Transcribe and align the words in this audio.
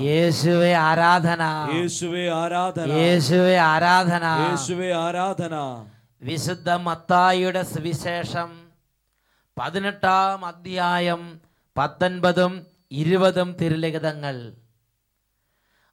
യേശുവെ 0.00 0.72
ആരാധന. 0.72 1.42
യേശുവേ 1.74 2.28
ആരാധന. 2.28 2.88
യേശുവേ 2.90 3.56
ആരാധന. 3.56 4.24
യേശുവേ 4.50 4.92
ആരാധന. 4.92 5.54
വിശുദ്ധ 6.22 6.70
മത്തായിയുടെ 6.70 7.62
സുവിശേഷം 7.62 8.66
പതിനെട്ടാം 9.58 10.44
അധ്യായം 10.44 11.40
പത്തൊൻപതും 11.76 12.66
ഇരുപതും 12.92 13.56
തിരുലിഖിതങ്ങൾ. 13.60 14.52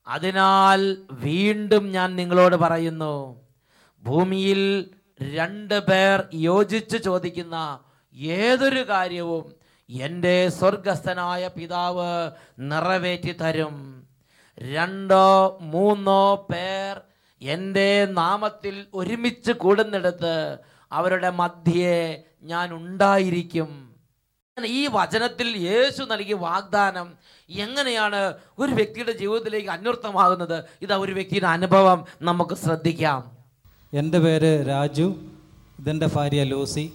അതിനാൽ 0.08 0.98
വീണ്ടും 1.12 1.92
ഞാൻ 1.92 2.16
നിങ്ങളോട് 2.16 2.56
പറയുന്നു 2.56 3.42
ഭൂമിയിൽ 4.04 4.90
രണ്ട് 5.22 5.80
പേർ 5.80 6.28
യോജിച്ച് 6.34 6.98
ചോദിക്കുന്ന 6.98 7.80
ഏതൊരു 8.16 8.90
കാര്യവും 8.90 9.63
എന്റെ 9.90 10.50
സ്വർഗസ്ഥനായ 10.50 11.48
പിതാവ് 11.48 12.32
നിറവേറ്റി 12.60 13.32
തരും. 13.32 14.04
രണ്ടോ 14.60 15.58
മൂന്നോ 15.62 16.36
പേർ 16.36 17.02
എന്റെ 17.42 18.06
നാമത്തിൽ 18.06 18.86
ഒരുമിച്ച് 18.94 19.52
കൂടുന്നിടത്ത് 19.52 20.58
അവരുടെ 20.92 21.30
മധ്യേ 21.30 22.24
ഞാൻ 22.44 22.74
ഉണ്ടായിരിക്കും. 22.74 23.96
ഈ 24.66 24.88
വചനത്തിൽ 24.92 25.48
യേശു 25.48 26.04
നൽകിയ 26.04 26.34
വാഗ്ദാനം 26.34 27.14
എങ്ങനെയാണ് 27.50 28.34
ഒരു 28.60 28.72
വ്യക്തിയുടെ 28.72 29.12
ജീവിതത്തിലേക്ക് 29.12 29.70
അന്വർത്ഥമാകുന്നത്? 29.70 30.64
ഇതാ 30.82 30.96
ഒരു 30.96 31.12
വ്യക്തിയുടെ 31.12 31.48
അനുഭവം 31.48 32.06
നമുക്ക് 32.22 32.56
ശ്രദ്ധിക്കാം. 32.56 33.38
എന്റെ 33.94 34.20
പേര് 34.20 34.68
രാജു 34.68 35.16
ഇതെന്റെ 35.80 36.08
ഭാര്യ 36.16 36.44
ലൂസി. 36.44 36.94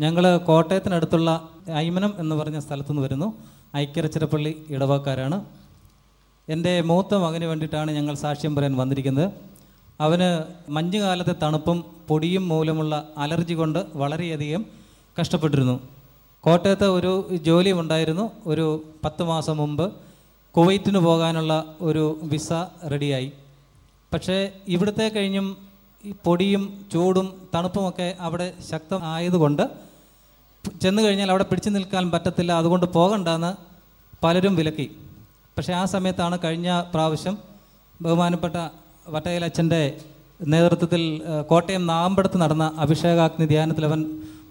ഞങ്ങൾ 0.00 0.36
കോട്ടയത്തിനടുത്തുള്ള 0.36 1.48
ഐമനം 1.70 2.14
എന്ന് 2.18 2.36
പറഞ്ഞ 2.36 2.58
സ്ഥലത്തു 2.58 2.88
നിന്ന് 2.88 3.02
വരുന്നു. 3.02 3.34
ഐക്യരച്ചിരപ്പള്ളി 3.76 4.62
ഇടവക്കാരാണ്. 4.70 5.44
എന്റെ 6.48 6.80
മൂത്ത 6.80 7.14
മകന് 7.14 7.44
വേണ്ടിയിട്ടാണ് 7.44 7.90
ഞങ്ങൾ 7.90 8.14
സാക്ഷ്യം 8.14 8.54
പറയാൻ 8.54 8.76
വന്നിരിക്കുന്നത്. 8.76 9.32
അവന് 10.00 10.44
മഞ്ഞുകാലത്തെ 10.70 11.34
തണുപ്പും 11.42 11.84
പൊടിയും 12.08 12.48
മൂലമുള്ള 12.48 13.08
അലർജി 13.18 13.54
കൊണ്ട് 13.54 13.86
വളരെയധികം 13.94 14.66
കഷ്ടപ്പെട്ടിരുന്നു. 15.20 15.80
കോട്ടയത്ത് 16.40 16.84
ഒരു 16.84 17.28
ജോലി 17.36 17.72
ഉണ്ടായിരുന്നു 17.72 18.30
ഒരു 18.46 18.84
പത്ത് 19.04 19.22
മാസം 19.22 19.56
മുമ്പ് 19.56 19.92
കുവൈറ്റിന് 20.56 20.98
പോകാനുള്ള 20.98 21.74
ഒരു 21.80 22.18
വിസ 22.22 22.52
റെഡിയായി. 22.90 23.32
പക്ഷേ 24.12 24.52
ഇവിടുത്തെ 24.68 25.12
കഴിഞ്ഞും 25.16 25.56
ഈ 26.04 26.14
പൊടിയും 26.24 26.86
ചൂടും 26.92 27.48
തണുപ്പുമൊക്കെ 27.54 28.16
അവിടെ 28.20 28.52
ശക്തമായതുകൊണ്ട് 28.70 29.87
ചെന്ന് 30.82 31.00
കഴിഞ്ഞാൽ 31.02 31.30
അവിടെ 31.30 31.44
പിടിച്ചു 31.50 31.70
നിൽക്കാൻ 31.70 32.04
പറ്റത്തില്ല 32.10 32.52
അതുകൊണ്ട് 32.52 32.86
പോകണ്ടെന്ന് 32.96 33.50
പലരും 34.24 34.54
വിലക്കി. 34.58 34.86
പക്ഷേ 35.56 35.72
ആ 35.72 35.84
സമയത്താണ് 35.94 36.38
കഴിഞ്ഞ 36.44 36.68
പ്രാവശ്യം 36.94 37.36
ബഹുമാനപ്പെട്ട 38.02 38.56
വട്ടയിലച്ഛന്റെ 39.14 39.82
നേതൃത്വത്തിൽ 40.52 41.02
കോട്ടയം 41.50 41.86
നാമ്പടത്ത് 41.86 42.38
നടന്ന 42.42 42.64
അഭിഷേകാഗ്നി 42.78 43.46
ധ്യാനത്തിൽ 43.52 43.84
അവൻ 43.88 44.00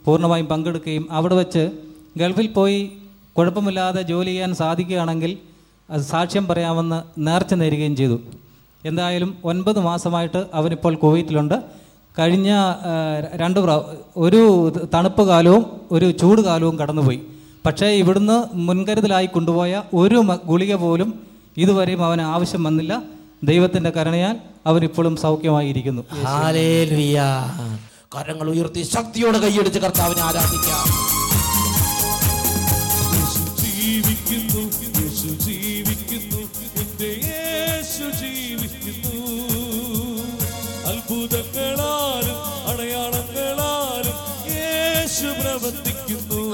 പൂർണമായും 0.05 0.47
പങ്കെടുക്കുകയും 0.52 1.05
അവിടെ 1.17 1.35
വെച്ച് 1.35 1.63
ഗൾഫിൽ 2.17 2.47
പോയി 2.58 2.80
കുഴപ്പമില്ലാതെ 3.38 4.02
ജോലി 4.02 4.31
ചെയ്യാൻ 4.33 4.52
സാധിക്കുകയാണെങ്കിൽ 4.61 5.31
അത് 5.89 6.02
സാക്ഷ്യം 6.13 6.45
പറയാമെന്ന് 6.47 7.00
നേർച്ച 7.28 7.53
നേരുകയും 7.53 7.95
ചെയ്തു. 7.95 8.17
എന്തായാലും 8.83 9.31
ഒൻപത് 9.44 9.80
മാസമായിട്ട് 9.89 10.41
അവനിപ്പോൾ 10.59 10.94
കുവൈറ്റിലുണ്ട്. 11.03 11.58
കഴിഞ്ഞ 12.19 12.49
രണ്ട് 13.41 13.59
പ്രാ 13.59 13.75
ഒരു 14.17 14.41
തണുപ്പ് 14.93 15.23
കാലവും 15.27 15.63
ഒരു 15.91 16.07
ചൂട് 16.11 16.41
കാലവും 16.41 16.75
കടന്നുപോയി. 16.79 17.19
പക്ഷേ 17.66 17.88
ഇവിടുന്ന് 18.01 18.38
മുൻകരുതലായി 18.67 19.25
കൊണ്ടുപോയ 19.25 19.81
ഒരു 19.94 20.17
ഗുളിക 20.51 20.75
പോലും 20.75 21.09
ഇതുവരെയും 21.57 22.01
അവന് 22.06 22.22
ആവശ്യം 22.22 22.63
വന്നില്ല. 22.63 22.94
ദൈവത്തിന്റെ 23.44 23.89
കരുണയാൽ 23.97 24.35
അവനിപ്പോഴും 24.69 25.16
സൗഖ്യമായിരിക്കുന്നു. 25.23 26.03
ഹാലേലുയ്യ 26.25 27.19
കരങ്ങൾ 28.16 28.47
ഉയർത്തി 28.50 28.81
ശക്തിയോടെ 28.95 29.39
കൈയടിച്ച് 29.39 29.79
കർത്താവിനെ 29.79 30.22
ആരാധിക്കാം. 30.22 30.85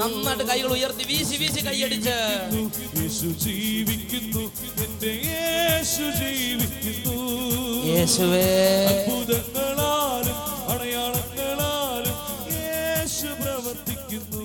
നന്നായിട്ട് 0.04 0.44
കൈകൾ 0.44 0.70
ഉയർത്തി 0.72 1.04
വീശി 1.08 1.36
വീശി 1.36 1.60
കൈയടിച്ച്. 1.66 2.16
യേശു 3.00 3.26
ജീവിക്കുന്നു 3.44 4.42
എന്റെ 4.84 5.12
യേശു 5.30 6.04
ജീവിക്കുന്നു. 6.20 7.16
യേശുവേ. 7.92 8.42
അത്ഭുതങ്ങളാലും 8.92 10.38
അടയാളങ്ങളാലും 10.72 12.18
യേശു 12.58 13.28
പ്രവർത്തിക്കുന്നു. 13.42 14.44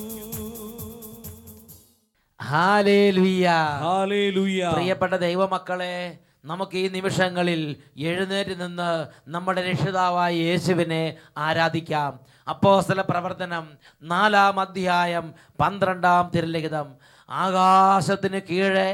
പ്രിയപ്പെട്ട 4.74 5.14
ദൈവമക്കളെ 5.14 6.18
നമുക്ക് 6.46 6.78
ഈ 6.78 6.88
നിമിഷങ്ങളിൽ 6.88 7.62
എഴുന്നേറ്റ് 7.97 8.62
നിന്ന് 8.62 8.91
നമ്മുടെ 9.28 9.62
രക്ഷിതാവായ 9.72 10.34
യേശുവിനെ 10.34 11.03
ആരാധിക്കാം. 11.38 12.12
അപ്പോസ്തല 12.50 13.02
പ്രവർത്തനം 13.02 13.66
നാലാം 14.04 14.60
അധ്യായം 14.60 15.26
പന്ത്രണ്ടാം 15.62 16.32
തിരുലിഖിതം. 16.36 16.88
ആകാശത്തിന് 17.30 18.40
കീഴെ 18.50 18.90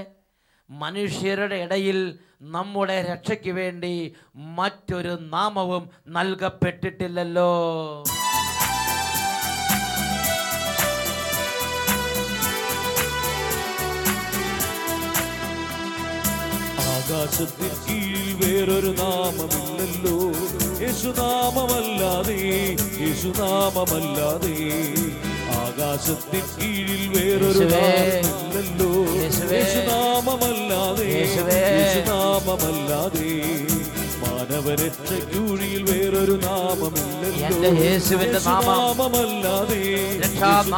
മനുഷ്യരുടെ 0.69 1.55
ഇടയിൽ 1.55 1.99
നമ്മുടെ 2.55 2.97
രക്ഷയ്ക്ക് 3.11 3.51
വേണ്ടി 3.51 3.93
മറ്റൊരു 4.57 5.13
നാമവും 5.33 5.83
നൽകപ്പെട്ടിട്ടില്ലല്ലോ. 6.07 7.51
ആകാശത്തിൽ 17.05 17.71
കീഴിൽ 17.85 18.29
വേറൊരു 18.41 18.87
നാമമില്ലല്ലോ. 18.87 20.17
യേശുനാമമല്ലാതെ 20.83 22.37
യേശുനാമമല്ലാതെ. 23.01 24.55
ആകാശത്തിൽ 25.59 26.43
കീഴിൽ 26.57 27.03
വേറൊരു 27.15 27.59
നാമമില്ലല്ലോ. 27.59 28.91
യേശുനാമമല്ലാതെ 29.55 31.05
യേശുനാമമല്ലാതെ. 31.17 33.29
മാനവരച്ച 34.21 34.23
മാനവരക്ഷയ്ക്കുഴിയിൽ 34.23 35.83
വേറൊരു 35.83 36.31
നാമമില്ലല്ലോ. 36.31 37.47
എന്റെ 37.47 37.69
യേശുവിന്റെ 37.83 38.39
നാമമല്ലാതെ 38.39 39.77
യേശുനാമമല്ലാതെ 39.77 40.19
രക്ഷാനാമം. 40.19 40.73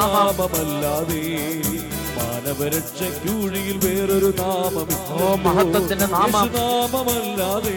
മാനവരക്ഷയ്ക്കുഴിയിൽ 2.18 3.78
വേറൊരു 3.86 4.34
നാമം 4.40 4.90
ഓ 5.18 5.36
മഹത്വത്തിന്റെ 5.46 6.06
നാമം. 6.06 6.48
യേശുനാമമല്ലാതെ 6.48 7.76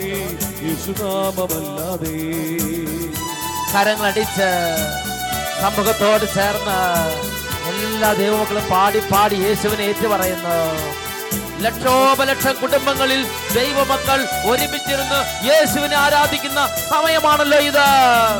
യേശുനാമമല്ലാതെ. 0.64 2.14
കരങ്ങളടിച്ച് 3.72 4.48
സമൂഹത്തോട് 5.62 6.24
ചേർന്ന് 6.34 6.78
എല്ലാ 7.70 8.12
ദൈവമക്കളും 8.12 8.64
പാടി 8.70 9.00
പാടി 9.12 9.36
യേശുവിനെ 9.46 9.82
ഏറ്റുപറയുന്നു. 9.82 10.56
ലക്ഷോപലക്ഷം 11.60 12.56
കുടുംബങ്ങളിൽ 12.62 13.26
ദൈവമക്കൾ 13.54 14.50
ഒരുമിച്ചിരുന്ന് 14.50 15.46
യേശുവിനെ 15.46 15.96
ആരാധിക്കുന്ന 15.96 16.68
സമയമാണല്ലോ 16.90 17.58
ഇത്. 17.58 17.86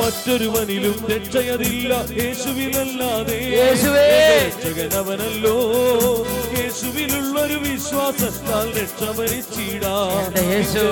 മറ്റൊരുവനിലും 0.05 1.06
രക്ഷയതില്ല. 1.11 1.94
യേശുവിനല്ലാതെ 2.25 3.38
യേശുവേ. 3.58 4.08
രക്ഷകനവനല്ലോ. 4.46 5.56
യേശുവിലുള്ളൊരു 6.60 7.56
വിശ്വാസത്താൽ 7.64 8.66
രക്ഷ 8.80 9.00
ഭരിച്ചിടാ 9.18 9.94
എന്റെ 10.20 10.42
യേശു. 10.52 10.82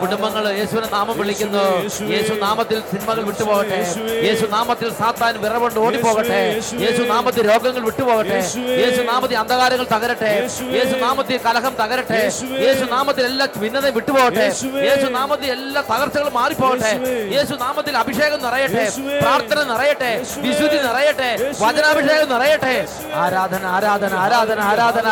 കുടുംബങ്ങൾ 0.00 0.44
യേശുവിന്റെ 0.58 0.90
നാമം 0.92 1.18
വിളിക്കുന്നു. 1.18 1.64
യേശു 2.12 2.32
നാമത്തിൽ 2.44 2.78
സിനിമകൾ 2.90 3.22
വിട്ടുപോകട്ടെ. 3.22 3.80
യേശു 4.28 4.46
നാമത്തിൽ 4.46 4.90
സാത്താൻ 5.00 5.34
വിറവുണ്ട് 5.42 5.80
ഓടിപ്പോകട്ടെ. 5.80 6.40
യേശു 6.84 7.02
നാമത്തിൽ 7.02 7.42
രോഗങ്ങൾ 7.52 7.82
വിട്ടുപോകട്ടെ. 7.88 8.38
യേശു 8.82 9.02
നാമത്തിൽ 9.02 9.38
അന്ധകാരങ്ങൾ 9.38 9.86
തകരട്ടെ. 9.96 10.32
യേശു 10.78 10.94
നാമത്തിൽ 11.04 11.40
കലഹം 11.46 11.74
തകരട്ടെ. 11.82 12.22
യേശു 12.66 12.84
നാമത്തിൽ 12.94 13.24
എല്ലാ 13.26 13.48
ഭിന്നത 13.58 13.86
വിട്ടുപോകട്ടെ. 13.98 14.46
യേശു 14.90 15.06
നാമത്തിൽ 15.18 15.50
എല്ലാ 15.50 15.82
തകർച്ചകളും 15.92 16.34
മാറിപ്പോകട്ടെ. 16.34 16.92
യേശു 17.38 17.54
നാമത്തിൽ 17.64 17.96
അഭിഷേകം 18.12 18.40
നിറയട്ടെ 18.44 18.84
പ്രാർത്ഥന 19.20 19.60
നിറയട്ടെ 19.68 20.10
വിശുദ്ധി 20.44 20.78
നിറയട്ടെ 20.86 21.28
വചനാഭിഷേകം 21.60 22.28
നിറയട്ടെ. 22.32 22.74
ആരാധന 23.22 23.62
ആരാധന 23.74 24.12
ആരാധന 24.24 24.58
ആരാധന. 24.70 25.08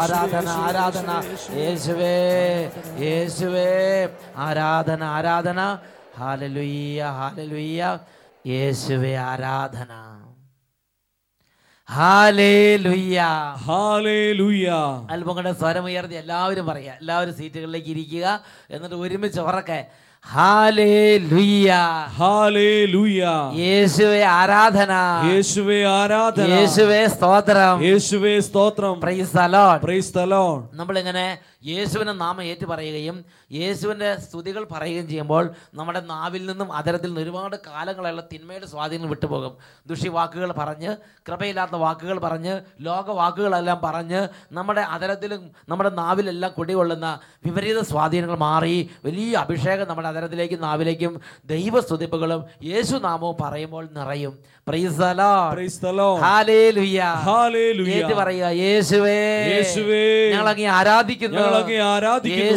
ആരാധന 0.00 0.48
ആരാധന. 0.64 1.10
യേശുവേ 1.60 2.16
യേശുവേ 3.04 3.70
ആരാധന 4.46 5.02
ആരാധന. 5.16 5.60
ഹാലലുയ്യ 6.18 7.00
ഹാലലുയ്യ 7.18 7.82
യേശുവേ 8.52 9.12
ആരാധന. 9.30 9.92
അല്പങ്ങളുടെ 11.88 13.20
ഹാലേലൂയ 13.66 14.66
അല്പം 15.14 15.34
കൂടെ 15.38 15.52
സ്വരം 15.62 15.84
ഉയർത്തി 15.90 16.16
എല്ലാവരും 16.22 16.64
പറയുക 16.70 16.92
എല്ലാവരും 17.00 17.34
സീറ്റുകളിലേക്ക് 17.40 17.90
ഇരിക്കുക. 17.94 18.26
എന്നിട്ട് 18.74 18.96
ഒരുമിച്ച് 19.04 19.40
ഉറക്കെ. 19.48 19.80
യേശുവേ 23.56 24.24
ആരാധന. 24.24 24.92
യേശുവേ 25.32 25.86
ആരാധന. 25.86 26.46
യേശുവേ 26.46 27.08
സ്തോത്രം. 27.08 27.82
യേശുവേ 27.82 28.40
സ്തോത്രം. 28.40 29.00
പ്രൈസ് 29.00 30.18
നമ്മൾ 30.72 30.98
ലോർഡ് 30.98 31.38
യേശുവിനെ 31.66 32.12
നാമം 32.12 32.42
ഏറ്റു 32.42 32.66
പറയുകയും 32.66 33.24
യേശുവിന്റെ 33.52 34.16
സ്തുതികൾ 34.20 34.64
പറയുകയും 34.64 35.08
ചെയ്യുമ്പോൾ 35.08 35.50
നമ്മുടെ 35.74 36.00
നാവിൽ 36.00 36.46
നിന്നും 36.46 36.72
അതരത്തിൽ 36.72 37.06
നിന്ന് 37.06 37.20
ഒരുപാട് 37.20 37.56
കാലങ്ങളുള്ള 37.66 38.22
തിന്മയുടെ 38.32 38.66
സ്വാധീനം 38.66 39.08
വിട്ടുപോകും. 39.08 39.56
ദുഷി 39.86 40.08
വാക്കുകൾ 40.08 40.52
പറഞ്ഞ് 40.52 40.96
കൃപയില്ലാത്ത 41.28 41.76
വാക്കുകൾ 41.76 42.18
പറഞ്ഞ് 42.18 42.60
ലോക 42.80 43.10
വാക്കുകളെല്ലാം 43.10 43.80
പറഞ്ഞ് 43.84 44.28
നമ്മുടെ 44.52 44.80
അതരത്തിലും 44.80 45.52
നമ്മുടെ 45.68 45.90
നാവിലെല്ലാം 45.90 46.52
കുടികൊള്ളുന്ന 46.58 47.20
വിപരീത 47.46 47.80
സ്വാധീനങ്ങൾ 47.80 48.36
മാറി 48.36 48.90
വലിയ 49.04 49.36
അഭിഷേകം 49.36 49.88
നമ്മുടെ 49.88 50.08
അതരത്തിലേക്കും 50.08 50.60
നാവിലേക്കും 50.60 51.20
ദൈവസ്തുതിപ്പുകളും 51.44 52.44
യേശു 52.64 52.96
നാമവും 52.96 53.36
പറയുമ്പോൾ 53.40 53.88
നിറയും. 53.92 54.38
പറയുക 58.14 58.44
യേശുവേ 58.44 59.44
യേശുവേ. 59.54 60.30
ഞങ്ങൾ 60.30 60.48
അങ്ങേ 60.48 60.64
ആരാധിക്കുന്നു. 60.64 61.47
ആരാധിക്കുന്നു. 61.90 62.52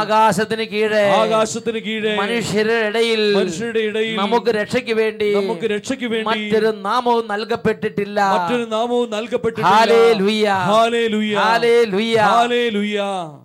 ആകാശത്തിന് 0.00 0.64
കീഴെ 0.64 1.02
ആകാശത്തിന് 1.22 1.78
കീഴെ 1.78 2.12
മനുഷ്യരുടെ 2.16 2.86
ഇടയിൽ 2.88 3.22
മനുഷ്യരുടെ 3.36 3.78
ഇടയിൽ 3.80 4.16
നമുക്ക് 4.16 4.50
രക്ഷയ്ക്ക് 4.50 4.92
വേണ്ടി 4.92 5.34
നമുക്ക് 5.34 5.66
രക്ഷയ്ക്ക് 5.70 6.04
വേണ്ടി 6.04 6.26
മറ്റൊരു 6.28 6.70
നാമവും 6.80 7.28
നൽകപ്പെട്ടിട്ടില്ല 7.28 8.18
മറ്റൊരു 8.34 8.64
നാമവും 8.66 9.10
നൽകപ്പെട്ടിട്ടില്ല 9.10 9.68
അപ്പോ 9.72 9.94
ഹല്ലേലൂയ. 9.96 11.36
ഹല്ലേലൂയ. 11.42 12.16
Hallelujah. 12.18 12.98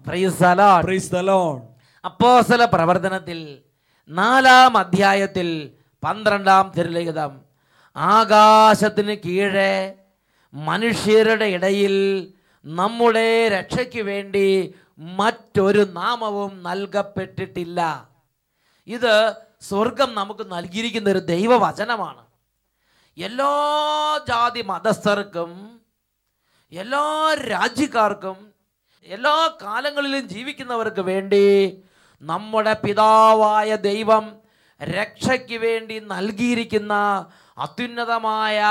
Praise 0.07 0.35
the 0.39 0.53
Lord. 0.55 0.81
Praise 0.85 1.11
the 1.11 1.17
Lord 1.19 1.61
അപ്പോസ്തല 2.05 2.65
പ്രവർത്തനത്തിൽ 2.65 3.39
നാലാം 4.09 4.77
അധ്യായത്തിൽ 4.77 5.47
പന്ത്രണ്ടാം 6.03 6.71
തിരുലിഖിതം 6.77 7.31
ആകാശത്തിന് 7.95 9.17
കീഴെ 9.25 9.73
മനുഷ്യരുടെ 10.53 11.45
ഇടയിൽ 11.45 12.33
നമ്മുടെ 12.65 13.49
രക്ഷയ്ക്ക് 13.49 14.01
വേണ്ടി 14.01 14.75
മറ്റൊരു 14.97 15.87
നാമവും 15.91 16.63
നൽകപ്പെട്ടിട്ടില്ല. 16.63 18.09
ഇത് 18.87 19.33
സ്വർഗം 19.61 20.15
നമുക്ക് 20.15 20.51
നൽകിയിരിക്കുന്ന 20.51 21.09
ഒരു 21.09 21.19
ദൈവവചനമാണ്. 21.19 22.25
എല്ലാ 23.17 23.53
ജാതി 24.27 24.61
മതസ്ഥർക്കും 24.61 25.81
എല്ലാ 26.71 27.35
രാജ്യക്കാർക്കും 27.47 28.51
എല്ലാ 29.03 29.57
കാലങ്ങളിലും 29.61 30.29
ജീവിക്കുന്നവർക്ക് 30.29 31.01
വേണ്ടി 31.01 31.83
നമ്മുടെ 32.21 32.73
പിതാവായ 32.73 33.75
ദൈവം 33.75 34.40
രക്ഷയ്ക്ക് 34.83 35.57
വേണ്ടി 35.57 35.99
നൽകിയിരിക്കുന്ന 35.99 37.25
അത്യുന്നതമായ 37.57 38.61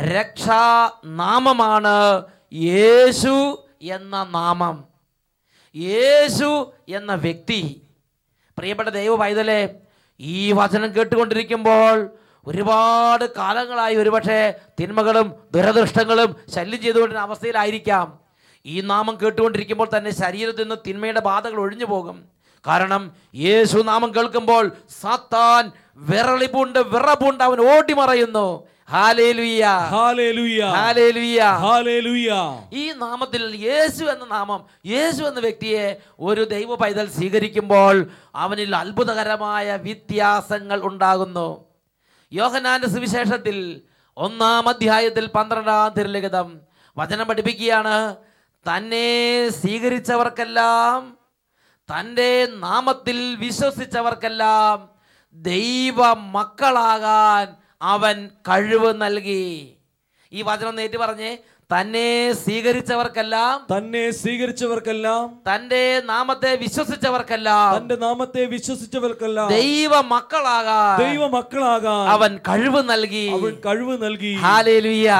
രക്ഷാ 0.00 0.90
നാമമാണ് 1.04 2.24
യേശു 2.52 3.66
എന്ന 3.82 4.28
നാമം. 4.30 4.84
യേശു 5.76 6.72
എന്ന 6.88 7.14
വ്യക്തി. 7.14 7.82
പ്രിയപ്പെട്ട 8.58 8.88
ദൈവ 8.88 9.16
പൈതലെ 9.16 9.74
ഈ 10.20 10.52
വചനം 10.52 10.96
കേട്ടുകൊണ്ടിരിക്കുമ്പോൾ 10.96 12.10
ഒരുപാട് 12.46 13.34
കാലങ്ങളായി 13.34 13.96
ഒരുപക്ഷെ 13.96 14.60
തിന്മകളും 14.80 15.34
ദുരദൃഷ്ടങ്ങളും 15.50 16.36
ശല്യം 16.48 16.82
ചെയ്തുകൊണ്ടിരുന്ന 16.82 17.26
അവസ്ഥയിലായിരിക്കാം. 17.26 18.20
ഈ 18.66 18.80
നാമം 18.80 19.18
കേട്ടുകൊണ്ടിരിക്കുമ്പോൾ 19.22 19.88
തന്നെ 19.96 20.10
ശരീരത്തിൽ 20.10 20.62
നിന്ന് 20.62 20.74
തിന്മയുടെ 20.86 21.20
ബാധകൾ 21.20 21.56
ഒഴിഞ്ഞു 21.56 21.84
പോകും. 21.84 22.39
കാരണം 22.66 23.12
യേശു 23.34 23.78
നാമം 23.78 24.14
കേൾക്കുമ്പോൾ 24.14 24.76
സാത്താൻ 25.00 25.72
വിറളിപൂണ്ട് 25.96 26.78
വിറപൂണ്ട് 26.78 27.44
അവൻ 27.44 27.58
പൂണ്ട് 27.58 27.64
അവൻ 27.64 27.76
ഓടി 27.76 27.92
മറയുന്നു. 27.92 28.64
ഈ 32.72 32.92
നാമത്തിൽ 32.92 33.54
യേശു 33.54 34.04
എന്ന 34.04 34.24
നാമം 34.30 34.66
യേശു 34.86 35.22
എന്ന 35.22 35.40
വ്യക്തിയെ 35.40 36.00
ഒരു 36.18 36.44
ദൈവ 36.44 36.74
പൈതൽ 36.74 37.10
സ്വീകരിക്കുമ്പോൾ 37.10 38.06
അവനിൽ 38.34 38.76
അത്ഭുതകരമായ 38.76 39.76
വ്യത്യാസങ്ങൾ 39.76 40.80
ഉണ്ടാകുന്നു. 40.82 41.64
യോഹനാന്റെ 42.32 42.88
സുവിശേഷത്തിൽ 42.88 43.82
ഒന്നാം 44.16 44.68
അധ്യായത്തിൽ 44.68 45.26
പന്ത്രണ്ടാം 45.26 45.92
തിരുലിഖിതം 45.98 46.60
വചനം 46.96 47.26
പഠിപ്പിക്കുകയാണ് 47.26 48.16
തന്നെ 48.66 49.48
സ്വീകരിച്ചവർക്കെല്ലാം 49.48 51.19
തന്റെ 51.90 52.46
നാമത്തിൽ 52.46 53.36
വിശ്വസിച്ചവർക്കെല്ലാം 53.36 54.90
ദൈവ 55.32 56.14
മക്കളാകാൻ 56.14 57.46
അവൻ 57.82 58.28
കഴിവ് 58.48 59.02
നൽകി. 59.02 59.44
ഈ 60.32 60.42
വചനം 60.42 60.76
നേറ്റ് 60.76 60.98
പറഞ്ഞേ 60.98 61.38
തന്നെ 61.72 62.32
സ്വീകരിച്ചവർക്കെല്ലാം 62.32 63.66
തന്നെ 63.76 64.10
സ്വീകരിച്ചവർക്കെല്ലാം 64.10 65.38
തന്റെ 65.50 66.02
നാമത്തെ 66.04 66.56
വിശ്വസിച്ചവർക്കെല്ലാം 66.56 67.76
തന്റെ 67.76 67.96
നാമത്തെ 67.96 68.44
വിശ്വസിച്ചവർക്കെല്ലാം 68.44 69.48
ദൈവ 69.48 70.00
മക്കളാകാൻ 70.00 70.98
ദൈവ 71.02 71.26
മക്കളാകാൻ 71.26 72.08
അവൻ 72.08 72.36
കഴിവ് 72.48 72.82
നൽകി. 72.90 73.26
അവൻ 73.26 73.54
കഴിവ് 73.66 74.04
നൽകി. 74.04 74.32
ഹാലേലൂയ. 74.34 75.10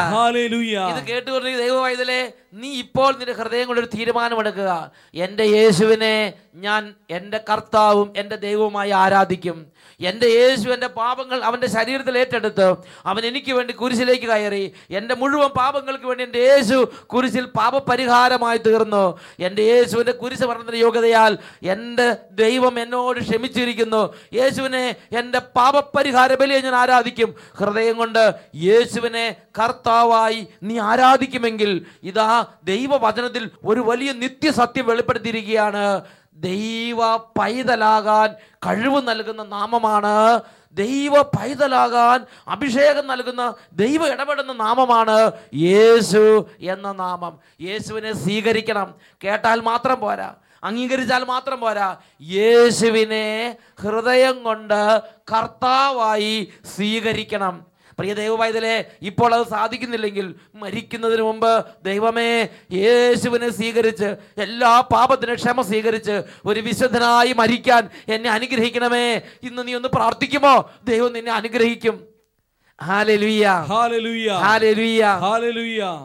ഇത് 0.93 1.07
കേട്ടുകൊണ്ട് 1.07 1.49
പറഞ്ഞു 1.49 1.81
വൈതലേ 1.81 2.33
നീ 2.53 2.69
ഇപ്പോൾ 2.69 3.17
നിന്റെ 3.17 3.33
ഹൃദയം 3.33 3.67
കൊണ്ട് 3.67 3.81
ഒരു 3.81 3.97
തീരുമാനമെടുക്കുക. 3.97 4.91
എന്റെ 5.15 5.45
യേശുവിനെ 5.45 6.33
ഞാൻ 6.55 6.95
എന്റെ 7.11 7.41
കർത്താവും 7.51 8.13
എന്റെ 8.17 8.37
ദൈവവുമായി 8.37 8.91
ആരാധിക്കും. 8.91 9.67
എന്റെ 10.01 10.27
യേശു 10.27 10.69
എന്റെ 10.69 10.87
പാപങ്ങൾ 10.87 11.45
അവന്റെ 11.45 11.67
ശരീരത്തിൽ 11.67 12.19
ഏറ്റെടുത്ത് 12.19 12.75
അവൻ 13.07 13.27
എനിക്ക് 13.27 13.53
വേണ്ടി 13.53 13.73
കുരിശിലേക്ക് 13.73 14.27
കയറി. 14.27 14.73
എന്റെ 14.91 15.15
മുഴുവൻ 15.15 15.49
പാപങ്ങൾക്ക് 15.49 16.07
വേണ്ടി 16.07 16.25
എന്റെ 16.25 16.39
യേശു 16.39 16.93
കുരിശിൽ 17.07 17.45
പാപപരിഹാരമായി 17.45 18.59
തീർന്നു. 18.59 19.19
എന്റെ 19.39 19.63
യേശുവിന്റെ 19.63 20.13
കുരിശ് 20.13 20.43
മരണത്തിന്റെ 20.43 20.79
യോഗ്യതയാൽ 20.79 21.39
എന്റെ 21.63 22.17
ദൈവം 22.33 22.81
എന്നോട് 22.81 23.21
ക്ഷമിച്ചിരിക്കുന്നു. 23.21 24.15
യേശുവിനെ 24.35 24.97
എന്റെ 25.13 25.39
പാപപരിഹാര 25.39 26.35
ബലിയെ 26.35 26.61
ഞാൻ 26.61 26.75
ആരാധിക്കും. 26.75 27.35
ഹൃദയം 27.59 27.97
കൊണ്ട് 27.97 28.35
യേശുവിനെ 28.55 29.37
കർത്താവായി 29.59 30.49
നീ 30.63 30.79
ആരാധിക്കുമെങ്കിൽ 30.79 31.87
ഇതാ 32.03 32.47
ദൈവവചനത്തിൽ 32.65 33.51
ഒരു 33.65 33.81
വലിയ 33.81 34.13
നിത്യസത്യം 34.13 34.87
വെളിപ്പെടുത്തിയിരിക്കുകയാണ്. 34.87 36.03
ദൈവ 36.41 37.17
പൈതലാകാൻ 37.17 38.35
കഴിവ് 38.67 39.09
നൽകുന്ന 39.09 39.43
നാമമാണ്. 39.43 40.41
ദൈവ 40.73 41.23
പൈതലാകാൻ 41.23 42.27
അഭിഷേകം 42.49 43.07
നൽകുന്ന 43.07 43.55
ദൈവ 43.73 44.09
ഇടപെടുന്ന 44.09 44.53
നാമമാണ് 44.53 45.31
യേശു 45.55 46.47
എന്ന 46.61 46.93
നാമം. 46.93 47.39
യേശുവിനെ 47.61 48.13
സ്വീകരിക്കണം. 48.13 48.95
കേട്ടാൽ 49.25 49.61
മാത്രം 49.61 50.01
പോരാ. 50.01 50.35
അംഗീകരിച്ചാൽ 50.65 51.25
മാത്രം 51.25 51.61
പോരാ. 51.61 51.97
യേശുവിനെ 52.23 53.57
ഹൃദയം 53.81 54.43
കൊണ്ട് 54.43 55.03
കർത്താവായി 55.33 56.53
സ്വീകരിക്കണം. 56.77 57.70
പ്രിയ 58.01 58.15
ദൈവവൈതലെ 58.15 58.75
ഇപ്പോൾ 59.03 59.35
അത് 59.35 59.47
സാധിക്കുന്നില്ലെങ്കിൽ 59.47 60.35
മരിക്കുന്നതിന് 60.55 61.23
മുമ്പ് 61.23 61.67
ദൈവമേ 61.85 62.49
യേശുവിനെ 62.73 63.51
സ്വീകരിച്ച് 63.51 64.09
എല്ലാ 64.41 64.81
പാപത്തിനും 64.81 65.35
ക്ഷമ 65.35 65.63
സ്വീകരിച്ച് 65.63 66.23
ഒരു 66.45 66.61
വിശുദ്ധനായി 66.61 67.33
മരിക്കാൻ 67.33 67.91
എന്നെ 68.09 68.31
അനുഗ്രഹിക്കണമേ. 68.31 69.23
ഇന്ന് 69.43 69.67
നീ 69.67 69.75
ഒന്ന് 69.75 69.89
പ്രാർത്ഥിക്കുമോ? 69.89 70.71
ദൈവം 70.85 71.13
നിന്നെ 71.13 71.33
അനുഗ്രഹിക്കും. 71.33 71.97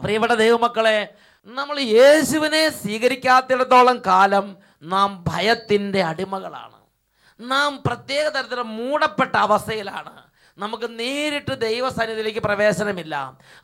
പ്രിയപ്പെട്ട 0.04 0.32
ദൈവമക്കളെ 0.32 0.98
നമ്മൾ 1.46 1.78
യേശുവിനെ 1.80 2.68
സ്വീകരിക്കാത്തിടത്തോളം 2.68 4.02
കാലം 4.06 4.56
നാം 4.82 5.24
ഭയത്തിന്റെ 5.28 6.02
അടിമകളാണ്. 6.02 6.78
നാം 7.40 7.82
പ്രത്യേക 7.86 8.26
തരത്തിലുള്ള 8.28 8.62
മൂടപ്പെട്ട 8.62 9.36
അവസ്ഥയിലാണ്. 9.36 10.25
നമുക്ക് 10.62 10.86
നേരിട്ട് 11.00 11.54
ദൈവസന്നിധിയിലേക്ക് 11.66 12.42
പ്രവേശനമില്ല. 12.46 13.14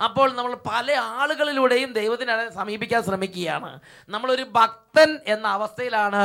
അപ്പോൾ 0.06 0.28
നമ്മൾ 0.38 0.52
പല 0.70 0.96
ആളുകളിലൂടെയും 1.20 1.90
ദൈവത്തിനെ 2.00 2.34
സമീപിക്കാൻ 2.58 3.00
ശ്രമിക്കുകയാണ്. 3.08 3.70
നമ്മളൊരു 4.14 4.44
ഭക്തൻ 4.58 5.10
എന്ന 5.34 5.46
അവസ്ഥയിലാണ് 5.56 6.22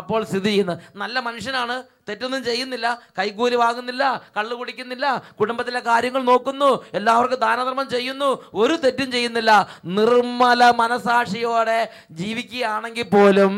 അപ്പോൾ 0.00 0.20
സ്ഥിതി 0.30 0.50
ചെയ്യുന്നത്. 0.50 0.80
നല്ല 1.02 1.18
മനുഷ്യനാണ് 1.28 1.76
തെറ്റൊന്നും 2.08 2.42
ചെയ്യുന്നില്ല 2.48 2.86
കൈകൂലി 3.18 3.56
വാങ്ങുന്നില്ല 3.64 4.04
കള്ളു 4.36 4.54
കുടിക്കുന്നില്ല 4.60 5.06
കുടുംബത്തിലെ 5.40 5.80
കാര്യങ്ങൾ 5.90 6.22
നോക്കുന്നു 6.32 6.70
എല്ലാവർക്കും 7.00 7.42
ദാനധർമ്മം 7.46 7.88
ചെയ്യുന്നു 7.96 8.30
ഒരു 8.62 8.76
തെറ്റും 8.84 9.10
ചെയ്യുന്നില്ല. 9.16 9.52
നിർമ്മല 9.98 10.70
മനസാക്ഷിയോടെ 10.82 11.80
ജീവിക്കുകയാണെങ്കിൽ 12.20 13.08
പോലും 13.14 13.54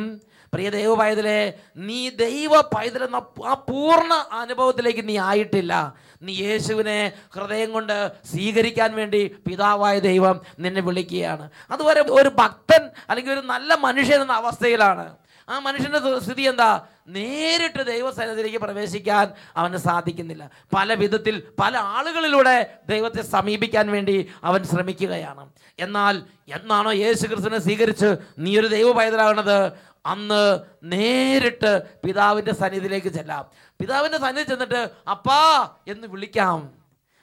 പ്രിയ 0.54 0.70
ദൈവ 0.70 0.94
പൈതലെ 0.94 1.54
നീ 1.76 2.10
ദൈവ 2.10 2.60
പൈതൽ 2.60 3.04
എന്ന 3.04 3.22
ആ 3.46 3.54
പൂർണ 3.54 4.12
അനുഭവത്തിലേക്ക് 4.14 5.08
നീ 5.08 5.18
ആയിട്ടില്ല. 5.18 5.94
നീ 6.22 6.32
യേശുവിനെ 6.32 7.12
ഹൃദയം 7.34 7.72
കൊണ്ട് 7.72 8.12
സ്വീകരിക്കാൻ 8.24 8.94
വേണ്ടി 8.94 9.36
പിതാവായ 9.46 9.98
ദൈവം 9.98 10.40
നിന്നെ 10.58 10.80
വിളിക്കുകയാണ്. 10.80 11.50
അതുവരെ 11.70 12.00
ഒരു 12.00 12.28
ഭക്തൻ 12.28 12.90
അല്ലെങ്കിൽ 13.10 13.32
ഒരു 13.32 13.40
നല്ല 13.40 13.74
മനുഷ്യൻ 13.74 14.20
എന്ന 14.20 14.32
അവസ്ഥയിലാണ്. 14.32 15.16
ആ 15.48 15.58
മനുഷ്യന്റെ 15.58 16.18
സ്ഥിതി 16.18 16.42
എന്താ? 16.42 16.86
നേരിട്ട് 17.08 17.86
ദൈവസന്നിധിയിലേക്ക് 17.86 18.58
പ്രവേശിക്കാൻ 18.58 19.32
അവന് 19.56 19.76
സാധിക്കുന്നില്ല. 19.76 20.50
പല 20.76 20.94
വിധത്തിൽ 20.94 21.42
പല 21.60 21.76
ആളുകളിലൂടെ 21.76 22.78
ദൈവത്തെ 22.88 23.22
സമീപിക്കാൻ 23.22 23.90
വേണ്ടി 23.90 24.28
അവൻ 24.44 24.64
ശ്രമിക്കുകയാണ്. 24.64 25.48
എന്നാൽ 25.78 26.22
എന്നാണോ 26.54 26.92
യേശു 26.92 27.26
ക്രിസ്തുവിനെ 27.26 27.58
സ്വീകരിച്ച് 27.58 28.16
നീ 28.38 28.58
ഒരു 28.58 28.66
ദൈവ 28.66 28.92
പൈതലാകണത് 28.92 29.72
അന്ന് 30.06 30.58
നേരിട്ട് 30.82 31.82
പിതാവിന്റെ 32.04 32.54
സന്നിധിയിലേക്ക് 32.54 33.08
ചെല്ലാം. 33.08 33.44
പിതാവിന്റെ 33.80 34.18
സന്നിധി 34.18 34.48
ചെന്നിട്ട് 34.48 34.90
അപ്പാ 35.10 35.68
എന്ന് 35.88 36.08
വിളിക്കാം. 36.08 36.80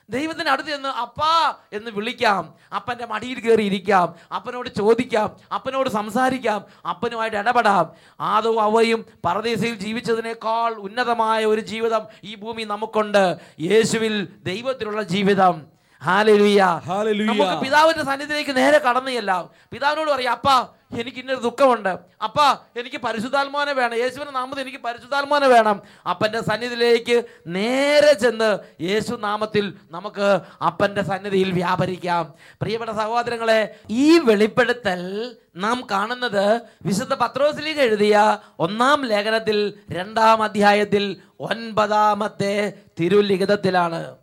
ദൈവത്തിന് 0.09 0.49
അടുത്ത് 0.49 0.69
ചെന്ന് 0.69 0.89
അപ്പാ 0.89 1.55
എന്ന് 1.73 1.91
വിളിക്കാം. 1.91 2.53
അപ്പന്റെ 2.75 3.05
മടിയിൽ 3.05 3.39
കയറി 3.39 3.61
ഇരിക്കാം. 3.63 4.15
അപ്പനോട് 4.35 4.69
ചോദിക്കാം. 4.69 5.37
അപ്പനോട് 5.53 5.89
സംസാരിക്കാം. 5.89 6.65
അപ്പനുമായിട്ട് 6.89 7.37
ഇടപെടാം. 7.37 7.91
ആദവും 8.19 8.61
അവയും 8.61 9.05
പരദേശയിൽ 9.25 9.75
ജീവിച്ചതിനേക്കാൾ 9.75 10.73
ഉന്നതമായ 10.73 11.45
ഒരു 11.45 11.61
ജീവിതം 11.61 12.01
ഈ 12.23 12.35
ഭൂമി 12.35 12.63
നമുക്കുണ്ട്. 12.63 13.37
യേശുവിൽ 13.59 14.27
ദൈവത്തിലുള്ള 14.43 15.03
ജീവിതം. 15.03 15.77
നമുക്ക് 16.01 17.61
പിതാവിന്റെ 17.61 18.03
സന്നിധിയിലേക്ക് 18.03 18.57
നേരെ 18.57 18.77
കടന്നു 18.77 19.11
ചെല്ലാം. 19.11 19.49
പിതാവിനോട് 19.71 20.11
പറയാം 20.11 20.31
അപ്പാ 20.31 20.67
എനിക്ക് 20.91 21.17
ഇന്നൊരു 21.17 21.39
ദുഃഖമുണ്ട്. 21.39 21.97
അപ്പ 22.23 22.39
എനിക്ക് 22.79 22.97
പരിശുദ്ധാത്മാനെ 22.97 23.73
വേണം. 23.73 23.95
യേശുവിന്റെ 23.95 24.31
നാമത്തിൽ 24.31 24.61
എനിക്ക് 24.61 24.77
പരിശുദ്ധാത്മാനെ 24.77 25.47
വേണം. 25.47 25.81
അപ്പന്റെ 26.09 26.41
സന്നിധിയിലേക്ക് 26.41 27.23
നേരെ 27.47 28.13
ചെന്ന് 28.13 28.59
യേശു 28.83 29.15
നാമത്തിൽ 29.15 29.73
നമുക്ക് 29.91 30.39
അപ്പന്റെ 30.63 31.03
സന്നിധിയിൽ 31.03 31.51
വ്യാപരിക്കാം. 31.51 32.33
പ്രിയപ്പെട്ട 32.61 32.91
സഹോദരങ്ങളെ 32.91 33.75
ഈ 33.89 34.19
വെളിപ്പെടുത്തൽ 34.19 35.35
നാം 35.55 35.87
കാണുന്നത് 35.91 36.61
വിശുദ്ധ 36.85 37.13
പത്രോസിലേക്ക് 37.13 37.79
എഴുതിയ 37.79 38.37
ഒന്നാം 38.59 39.05
ലേഖനത്തിൽ 39.05 39.73
രണ്ടാം 39.91 40.43
അധ്യായത്തിൽ 40.43 41.21
ഒൻപതാമത്തെ 41.39 42.73
തിരുലിഖിതത്തിലാണ്. 42.99 44.15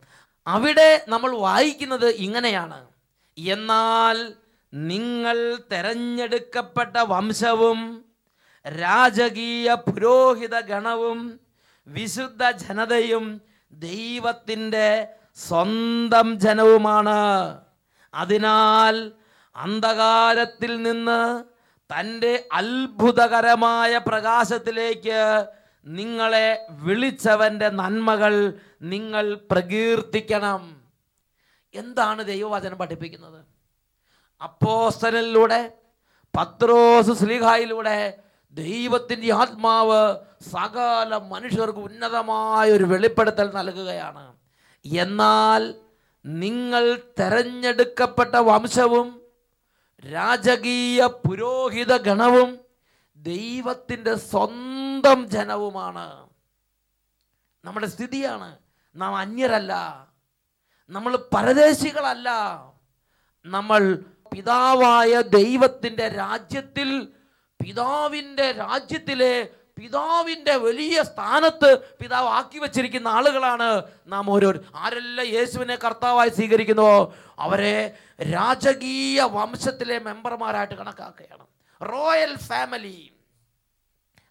അവിടെ 0.46 1.04
നമ്മൾ 1.08 1.36
വായിക്കുന്നത് 1.36 2.08
ഇങ്ങനെയാണ്. 2.08 2.84
എന്നാൽ 3.38 4.43
നിങ്ങൾ 4.74 5.56
തെരഞ്ഞെടുക്കപ്പെട്ട 5.72 6.96
വംശവും 6.96 8.04
രാജകീയ 8.66 9.74
പുരോഹിത 9.74 10.60
ഗണവും 10.60 11.40
വിശുദ്ധ 11.86 12.50
ജനതയും 12.50 13.40
ദൈവത്തിന്റെ 13.72 15.08
സ്വന്തം 15.34 16.40
ജനവുമാണ്. 16.40 17.60
അതിനാൽ 18.14 19.12
അന്ധകാരത്തിൽ 19.56 20.82
നിന്ന് 20.82 21.44
തന്റെ 21.90 22.48
അത്ഭുതകരമായ 22.52 23.98
പ്രകാശത്തിലേക്ക് 23.98 25.46
നിങ്ങളെ 25.86 26.66
വിളിച്ചവന്റെ 26.70 27.68
നന്മകൾ 27.68 28.60
നിങ്ങൾ 28.82 29.34
പ്രകീർത്തിക്കണം. 29.50 30.82
എന്താണ് 31.74 32.24
ദൈവവചനം 32.24 32.78
പഠിപ്പിക്കുന്നത്? 32.78 33.53
അപ്പോസ്തലിലൂടെ 34.44 35.72
പത്രോസ് 36.36 37.12
സ്ലീഹായിലൂടെ 37.12 38.18
ദൈവത്തിന്റെ 38.52 39.34
ആത്മാവ് 39.34 40.16
സകല 40.50 41.16
മനുഷ്യർക്ക് 41.16 41.78
ഉന്നതമായ 41.78 42.72
ഒരു 42.72 42.84
വെളിപ്പെടുത്തൽ 42.84 43.50
നൽകുകയാണ്. 43.54 44.36
എന്നാൽ 44.86 45.74
നിങ്ങൾ 46.26 47.00
തെരഞ്ഞെടുക്കപ്പെട്ട 47.20 48.34
വംശവും 48.34 49.22
രാജകീയ 50.12 51.06
പുരോഹിത 51.06 51.96
ഗണവും 51.96 52.58
ദൈവത്തിന്റെ 53.16 54.14
സ്വന്തം 54.14 55.30
ജനവുമാണ്. 55.30 56.28
നമ്മുടെ 57.64 57.86
സ്ഥിതിയാണ് 57.86 58.58
നാം 58.96 59.16
അന്യരല്ല. 59.16 59.72
നമ്മൾ 60.90 61.16
പരദേശികളല്ല. 61.34 62.30
നമ്മൾ 63.46 64.04
പിതാവായ 64.34 65.20
ദൈവത്തിന്റെ 65.20 66.08
രാജ്യത്തിൽ 66.08 67.08
പിതാവിന്റെ 67.64 68.52
രാജ്യത്തിലെ 68.52 69.48
പിതാവിന്റെ 69.78 70.56
വലിയ 70.56 71.02
സ്ഥാനത്ത് 71.02 71.78
പിതാവ് 71.78 72.28
ആക്കി 72.28 72.58
വച്ചിരിക്കുന്ന 72.58 73.08
ആളുകളാണ് 73.08 73.82
നാം 74.06 74.30
ഓരോ 74.30 74.54
ആരെല്ലാം 74.74 75.26
യേശുവിനെ 75.26 75.76
കർത്താവായി 75.76 76.28
സ്വീകരിക്കുന്നുവോ 76.28 77.14
അവരെ 77.38 77.94
രാജകീയ 78.22 79.22
വംശത്തിലെ 79.22 79.98
മെമ്പർമാരായിട്ട് 79.98 80.74
കണക്കാക്കുകയാണ്. 80.74 81.46
Royal 81.82 82.36
family. 82.36 83.12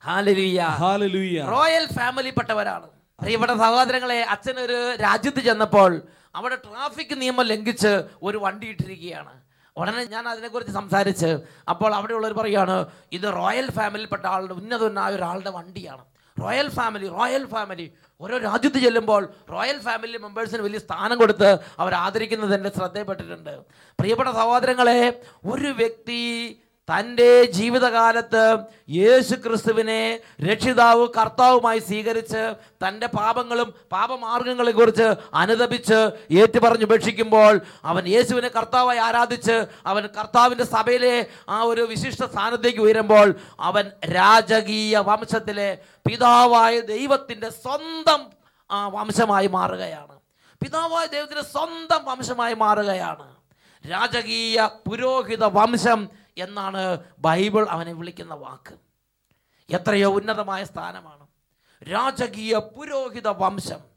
Royal 0.08 0.68
family 0.80 1.42
royal 1.42 1.88
ഫാമിലിപ്പെട്ടവരാണ്. 1.96 2.90
ഇവിടെ 3.28 3.58
സഹോദരങ്ങളെ 3.58 4.24
അച്ഛൻ 4.24 4.60
ഒരു 4.60 4.96
രാജ്യത്ത് 4.96 5.40
ചെന്നപ്പോൾ 5.40 6.02
അവിടെ 6.36 6.56
ട്രാഫിക് 6.56 7.22
നിയമം 7.22 7.46
ലംഘിച്ച് 7.46 8.04
ഒരു 8.24 8.38
വണ്ടി 8.38 8.68
ഇട്ടിരിക്കുകയാണ്. 8.68 9.43
ഉടനെ 9.78 10.04
ഞാൻ 10.04 10.28
അതിനെക്കുറിച്ച് 10.28 10.74
സംസാരിച്ച് 10.74 11.30
അപ്പോൾ 11.70 11.96
അവിടെയുള്ളവർ 11.96 12.34
പറയുകയാണ് 12.34 12.86
ഇത് 13.12 13.28
റോയൽ 13.36 13.72
ഫാമിലിയിൽപ്പെട്ട 13.72 14.26
ആളുടെ 14.26 14.54
ഉന്നതനായ 14.54 15.16
ഒരാളുടെ 15.16 15.50
വണ്ടിയാണ്. 15.50 16.04
Royal 16.40 16.70
family 16.70 17.08
royal 17.08 17.44
family. 17.46 17.88
ഓരോ 18.22 18.38
രാജ്യത്ത് 18.38 18.80
ചെല്ലുമ്പോൾ 18.80 19.24
റോയൽ 19.52 19.80
ഫാമിലി 19.80 20.18
മെമ്പേഴ്സിന് 20.18 20.62
വലിയ 20.62 20.80
സ്ഥാനം 20.80 21.18
കൊടുത്ത് 21.18 21.50
അവർ 21.80 21.94
ആദരിക്കുന്നത് 21.94 22.54
എന്റെ 22.56 22.70
ശ്രദ്ധയിൽപ്പെട്ടിട്ടുണ്ട് 22.70 23.54
പ്രിയപ്പെട്ട 24.00 24.30
സഹോദരങ്ങളെ 24.30 25.00
ഒരു 25.46 25.68
വ്യക്തി 25.68 26.22
തന്റെ 26.92 27.44
ജീവിതകാലത്ത് 27.44 28.58
യേശു 28.90 29.36
ക്രിസ്തുവിനെ 29.36 30.20
രക്ഷിതാവ് 30.42 31.08
കർത്താവുമായി 31.08 31.80
സ്വീകരിച്ച് 31.80 32.56
തന്റെ 32.86 33.08
പാപങ്ങളും 33.08 33.74
പാപമാർഗങ്ങളെ 33.92 34.72
കുറിച്ച് 34.72 35.14
അനുദപിച്ച് 35.34 36.10
ഏറ്റുപറഞ്ഞ് 36.32 36.84
ഉപേക്ഷിക്കുമ്പോൾ 36.84 37.62
അവൻ 37.86 38.08
യേശുവിനെ 38.08 38.48
കർത്താവായി 38.48 38.98
ആരാധിച്ച് 38.98 39.66
അവൻ 39.86 40.08
കർത്താവിന്റെ 40.08 40.64
സഭയിലെ 40.64 41.26
ആ 41.50 41.62
ഒരു 41.62 41.82
വിശിഷ്ട 41.82 42.26
സ്ഥാനത്തേക്ക് 42.26 42.80
ഉയരുമ്പോൾ 42.80 43.36
അവൻ 43.60 43.92
രാജകീയ 44.06 44.98
വംശത്തിലെ 44.98 45.78
പിതാവായ 46.10 46.80
ദൈവത്തിന്റെ 46.80 47.50
സ്വന്തം 47.50 48.22
ആ 48.72 48.88
വംശമായി 48.88 49.48
മാറുകയാണ്. 49.48 50.20
പിതാവായ 50.64 51.06
ദൈവത്തിന്റെ 51.06 51.44
സ്വന്തം 51.44 52.06
വംശമായി 52.06 52.54
മാറുകയാണ്. 52.54 53.26
രാജകീയ 53.92 54.70
പുരോഹിത 54.90 55.44
വംശം 55.44 56.10
എന്നാണ് 56.38 56.98
ബൈബിൾ 57.20 57.66
അവനെ 57.70 57.94
വിളിക്കുന്ന 57.94 58.34
വാക്ക്. 58.34 58.76
എത്രയോ 59.76 60.10
ഉന്നതമായ 60.10 60.64
സ്ഥാനമാണ്. 60.64 61.28
രാജകീയ 61.84 62.58
പുരോഹിത 62.58 63.28
വംശം. 63.28 63.94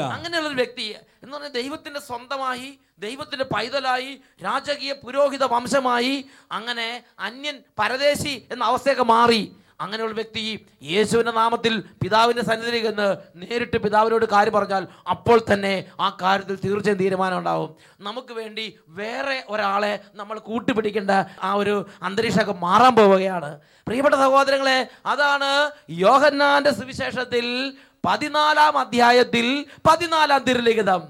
അങ്ങനെയുള്ള 0.00 0.48
ഒരു 0.48 0.54
വ്യക്തി 0.54 0.82
എന്ന് 1.22 1.32
പറഞ്ഞാൽ 1.32 1.52
ദൈവത്തിന്റെ 1.52 2.00
സ്വന്തമായി 2.00 2.78
ദൈവത്തിന്റെ 2.98 3.44
പൈതലായി 3.44 4.20
രാജകീയ 4.44 4.92
പുരോഹിത 4.92 5.44
വംശമായി 5.44 6.24
അങ്ങനെ 6.52 7.04
അന്യൻ 7.18 7.62
പരദേശി 7.78 8.48
എന്ന 8.52 8.64
അവസ്ഥയൊക്കെ 8.64 9.02
മാറി. 9.02 9.56
അങ്ങനെയുള്ള 9.80 10.14
വ്യക്തി 10.14 10.66
യേശുവിന്റെ 10.82 11.32
നാമത്തിൽ 11.32 11.80
പിതാവിന്റെ 12.02 12.44
സന്നിധി 12.44 12.76
എന്ന് 12.76 13.16
നേരിട്ട് 13.36 13.76
പിതാവിനോട് 13.76 14.24
കാര്യം 14.24 14.52
പറഞ്ഞാൽ 14.52 14.86
അപ്പോൾ 15.10 15.40
തന്നെ 15.52 15.84
ആ 16.00 16.16
കാര്യത്തിൽ 16.22 16.58
തീർച്ചയായും 16.64 16.98
തീരുമാനം 16.98 17.38
ഉണ്ടാവും. 17.38 17.76
നമുക്ക് 18.00 18.32
വേണ്ടി 18.32 18.78
വേറെ 18.88 19.44
ഒരാളെ 19.48 20.00
നമ്മൾ 20.14 20.38
കൂട്ടുപിടിക്കേണ്ട 20.38 21.10
ആ 21.42 21.54
ഒരു 21.54 21.86
അന്തരീക്ഷമൊക്കെ 22.02 22.52
മാറാൻ 22.52 22.96
പോവുകയാണ്. 22.96 23.60
പ്രിയപ്പെട്ട 23.86 24.14
സഹോദരങ്ങളെ 24.14 24.88
അതാണ് 25.06 25.70
യോഹന്നാന്റെ 25.90 26.70
സുവിശേഷത്തിൽ 26.70 27.74
പതിനാലാം 28.06 28.78
അധ്യായത്തിൽ 28.78 29.66
പതിനാലാം 29.90 30.44
തിരുലിഖിതം. 30.44 31.02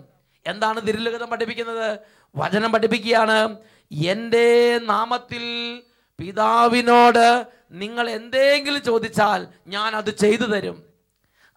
എന്താണ് 0.46 0.86
തിരുലിഖിതം 0.86 1.30
പഠിപ്പിക്കുന്നത്? 1.30 1.98
വചനം 2.36 2.72
പഠിപ്പിക്കുകയാണ് 2.72 3.56
എന്റെ 3.92 4.80
നാമത്തിൽ 4.82 5.44
പിതാവിനോട് 6.18 7.46
നിങ്ങൾ 7.72 8.10
എന്തെങ്കിലും 8.10 8.82
ചോദിച്ചാൽ 8.82 9.48
ഞാൻ 9.66 9.96
അത് 9.96 10.16
ചെയ്തു 10.16 10.42
തരും. 10.42 10.82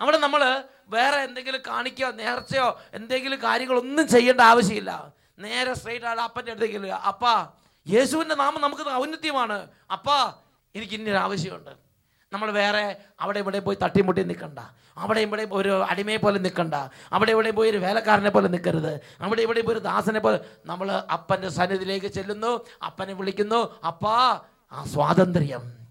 അവിടെ 0.01 0.17
നമ്മൾ 0.17 0.63
വേറെ 0.87 1.17
എന്തെങ്കിലും 1.17 1.61
കാണിക്കോ 1.67 2.11
നേർച്ചയോ 2.11 2.79
എന്തെങ്കിലും 2.93 3.39
കാര്യങ്ങളൊന്നും 3.39 4.07
ചെയ്യേണ്ട 4.07 4.41
ആവശ്യമില്ല. 4.41 5.13
നേരെ 5.39 5.73
സ്ട്രെയിറ്റ് 5.73 6.05
ആയിട്ട് 6.05 6.21
അപ്പന്റെ 6.21 6.51
അടുത്തേക്ക് 6.51 6.91
അപ്പാ 6.91 7.47
യേശുവിന്റെ 7.87 8.35
നാമം 8.35 8.61
നമുക്ക് 8.61 8.81
ഔന്നത്യമാണ്. 8.91 9.67
അപ്പാ 9.91 10.33
എനിക്ക് 10.75 10.93
ഇന്നൊരു 10.93 11.17
ആവശ്യമുണ്ട്. 11.17 11.69
നമ്മൾ 12.33 12.51
വേറെ 12.51 12.95
അവിടെ 13.21 13.39
ഇവിടെ 13.39 13.59
പോയി 13.59 13.77
തട്ടിമുട്ടി 13.83 14.23
നിൽക്കണ്ട. 14.23 14.59
അവിടെ 14.97 15.21
ഇവിടെ 15.21 15.47
ഒരു 15.51 15.83
അടിമയെ 15.83 16.17
പോലെ 16.17 16.39
നിൽക്കണ്ട. 16.39 16.73
അവിടെ 17.11 17.31
ഇവിടെ 17.31 17.51
പോയി 17.51 17.69
ഒരു 17.69 17.77
വേലക്കാരനെ 17.77 18.29
പോലെ 18.29 18.47
നിൽക്കരുത്. 18.47 19.01
അവിടെ 19.21 19.41
ഇവിടെ 19.41 19.61
പോയി 19.61 19.73
ഒരു 19.73 19.83
ദാസനെ 19.83 20.19
പോലെ 20.19 20.39
നമ്മൾ 20.65 20.91
അപ്പന്റെ 20.91 21.49
സന്നിധിയിലേക്ക് 21.49 22.05
ചെല്ലുന്നു. 22.05 22.65
അപ്പനെ 22.85 23.13
വിളിക്കുന്നു. 23.13 23.79
അപ്പാ 23.87 24.41
ആ 24.71 24.83
സ്വാതന്ത്ര്യം. 24.83 25.84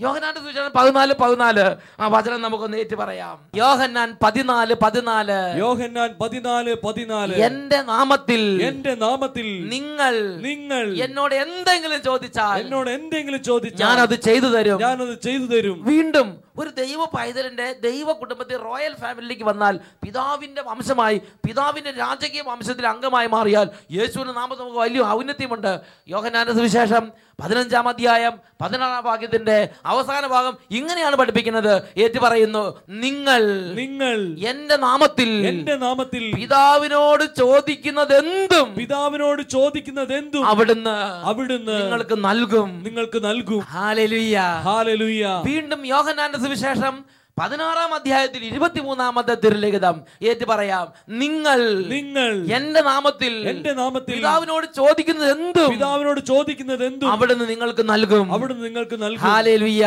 യോഹന്നാന്റെ 0.00 0.40
സുവിശേഷം 0.40 0.70
പതിനാല് 0.76 1.14
പതിനാല്. 1.20 1.76
ആ 2.00 2.08
വചനം 2.08 2.42
നമുക്കൊന്ന് 2.42 2.76
ഏറ്റു 2.76 2.96
പറയാം. 2.96 3.38
യോഹന്നാൻ 3.54 4.16
പതിനാല് 4.22 4.74
പതിനാല്. 4.74 5.58
യോഹന്നാൻ 5.58 6.14
പതിനാല് 6.20 6.76
പതിനാല്. 6.86 7.34
എന്റെ 7.34 7.82
നാമത്തിൽ 7.82 8.62
എന്റെ 8.62 8.94
നാമത്തിൽ 8.94 9.68
നിങ്ങൾ 9.68 10.36
നിങ്ങൾ 10.36 10.96
എന്നോട് 10.96 11.34
എന്തെങ്കിലും 11.34 12.02
ചോദിച്ചാൽ 12.02 12.60
എന്നോട് 12.60 12.90
എന്തെങ്കിലും 12.90 13.42
ചോദിച്ചാൽ 13.42 13.86
ഞാൻ 13.86 13.98
അത് 14.00 14.20
ചെയ്തു 14.20 14.46
തരും. 14.46 14.80
ഞാൻ 14.80 15.02
അത് 15.02 15.20
ചെയ്തു 15.20 15.44
തരും. 15.44 15.84
വീണ്ടും 15.84 16.40
ഒരു 16.58 16.70
ദൈവ 16.70 17.04
പൈതലിന്റെ 17.04 17.72
ദൈവ 17.72 18.12
കുടുംബത്തിൽ 18.12 18.56
റോയൽ 18.56 18.94
ഫാമിലിയിലേക്ക് 19.00 19.42
വന്നാൽ 19.42 19.80
പിതാവിന്റെ 20.02 20.62
വംശമായി 20.62 21.22
പിതാവിന്റെ 21.48 21.90
രാജകീയ 21.90 22.42
വംശത്തിൽ 22.42 22.86
അംഗമായി 22.86 23.26
മാറിയാൽ 23.26 23.68
യേശുവിന്റെ 23.90 24.32
നാമത്തിൽ 24.32 24.62
നമുക്ക് 24.62 24.78
വലിയ 24.78 25.00
ഔന്നത്യമുണ്ട്. 25.00 25.80
യോഹന്നാന്റെ 26.08 26.52
സുവിശേഷം 26.52 27.12
പതിനഞ്ചാം 27.42 27.88
അധ്യായം 27.88 28.34
പതിനാറാം 28.62 29.04
ഭാഗ്യത്തിന്റെ 29.04 29.68
അവസാന 29.86 30.26
ഭാഗം 30.26 30.54
ഇങ്ങനെയാണ് 30.70 31.16
പഠിപ്പിക്കുന്നത്. 31.16 31.82
ഏറ്റു 31.98 32.18
പറയുന്നു 32.18 32.78
നിങ്ങൾ 32.88 33.42
നിങ്ങൾ 33.74 34.18
എന്റെ 34.50 34.76
നാമത്തിൽ 34.76 35.46
എന്റെ 35.46 35.76
നാമത്തിൽ 35.76 36.32
പിതാവിനോട് 36.34 37.24
ചോദിക്കുന്നത് 37.38 38.14
എന്തും 38.16 38.74
പിതാവിനോട് 38.74 39.42
ചോദിക്കുന്നത് 39.50 40.14
എന്തും 40.14 40.46
അവിടുന്ന് 40.46 40.96
അവിടുന്ന് 41.30 41.82
നിങ്ങൾക്ക് 41.82 42.16
നൽകും. 42.24 42.84
നിങ്ങൾക്ക് 42.84 43.24
നൽകും. 43.24 43.58
ഹാലലുയ്യ 43.58 45.42
വീണ്ടും 45.44 45.86
യോഹനാന്റെ 45.86 46.38
സുവിശേഷം 46.38 47.04
പതിനാറാം 47.36 47.94
അധ്യായത്തിൽ 47.94 48.44
ഇരുപത്തിമൂന്നാമത്തെ 48.44 49.34
തിരുലിഖിതം 49.34 49.96
ഏറ്റു 50.22 50.44
പറയാം 50.44 50.86
നിങ്ങൾ 51.08 51.60
നിങ്ങൾ 51.88 52.32
എന്റെ 52.52 52.80
നാമത്തിൽ 52.80 53.34
എന്റെ 53.48 53.72
നാമത്തിൽ 53.72 54.14
പിതാവിനോട് 54.14 54.66
ചോദിക്കുന്നത് 54.74 55.30
എന്തും 55.30 55.70
പിതാവിനോട് 55.70 56.20
ചോദിക്കുന്നത് 56.20 56.84
എന്തും 56.84 57.08
അവിടുന്ന് 57.12 57.48
നിങ്ങൾക്ക് 57.48 57.84
നൽകും. 57.88 58.32
അവിടുന്ന് 58.32 58.64
നിങ്ങൾക്ക് 58.64 59.02
നൽകും. 59.02 59.22
ഹാലേലുയ്യ 59.24 59.84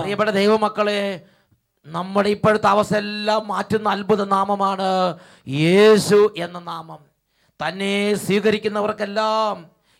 പ്രിയപ്പെട്ട 0.00 0.30
ദൈവമക്കളെ 0.30 1.00
നമ്മുടെ 1.86 2.28
ഇപ്പോഴത്തെ 2.28 2.66
അവസ്ഥ 2.66 2.96
എല്ലാം 2.96 3.48
മാറ്റുന്ന 3.48 3.88
അത്ഭുത 3.88 4.24
നാമമാണ് 4.26 4.88
യേശു 5.46 6.20
എന്ന 6.36 6.58
നാമം. 6.64 7.00
തന്നെ 7.60 7.92
സ്വീകരിക്കുന്നവർക്കെല്ലാം 8.14 9.54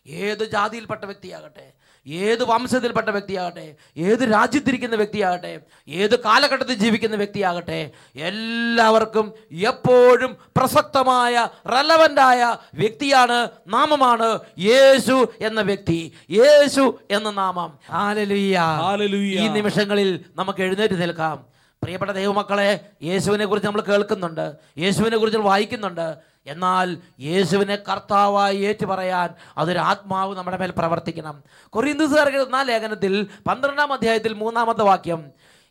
ഏത് 0.05 0.51
ജാതിയിൽപ്പെട്ട 0.51 1.05
വ്യക്തിയാകട്ടെ 1.05 1.65
ഏത് 2.07 2.43
വംശത്തിൽപ്പെട്ട 2.43 3.09
വ്യക്തിയാകട്ടെ 3.09 3.75
ഏത് 3.97 4.19
രാജ്യത്തിരിക്കുന്ന 4.19 4.95
വ്യക്തിയാകട്ടെ 4.95 5.59
ഏത് 5.87 6.23
കാലഘട്ടത്തിൽ 6.23 6.73
ജീവിക്കുന്ന 6.73 7.15
വ്യക്തിയാകട്ടെ 7.15 7.91
എല്ലാവർക്കും 8.15 9.33
എപ്പോഴും 9.51 10.37
പ്രസക്തമായ 10.57 11.47
റെലവന്റായ 11.67 12.57
വ്യക്തിയാണ് 12.73 13.47
നാമമാണ് 13.67 14.39
യേശു 14.59 15.27
എന്ന 15.41 15.61
വ്യക്തി. 15.61 16.11
യേശു 16.31 16.99
എന്ന 17.11 17.31
നാമം. 17.31 17.77
ഈ 19.25 19.47
നിമിഷങ്ങളിൽ 19.47 20.25
നമുക്ക് 20.35 20.61
എഴുന്നേറ്റ് 20.61 21.01
നിൽക്കാം. 21.01 21.57
പ്രിയപ്പെട്ട 21.83 22.11
ദൈവമക്കളെ 22.11 22.79
യേശുവിനെ 23.03 23.45
കുറിച്ച് 23.45 23.67
നമ്മൾ 23.67 23.81
കേൾക്കുന്നുണ്ട്. 23.81 24.53
യേശുവിനെ 24.77 25.17
കുറിച്ച് 25.17 25.39
വായിക്കുന്നുണ്ട്. 25.39 26.17
എന്നാൽ 26.47 26.97
യേശുവിനെ 27.19 27.75
കർത്താവായി 27.75 28.57
ഏറ്റു 28.57 28.85
പറയാൻ 28.85 29.29
അതൊരു 29.57 29.79
ആത്മാവ് 29.79 30.37
നമ്മുടെ 30.37 30.57
മേൽ 30.57 30.73
പ്രവർത്തിക്കണം. 30.77 31.43
കൊറിയന്തുസുകാർക്ക് 31.69 32.37
എന്ന 32.37 32.61
ലേഖനത്തിൽ 32.61 33.27
പന്ത്രണ്ടാം 33.47 33.93
അധ്യായത്തിൽ 33.93 34.33
മൂന്നാമത്തെ 34.33 34.83
വാക്യം 34.83 35.21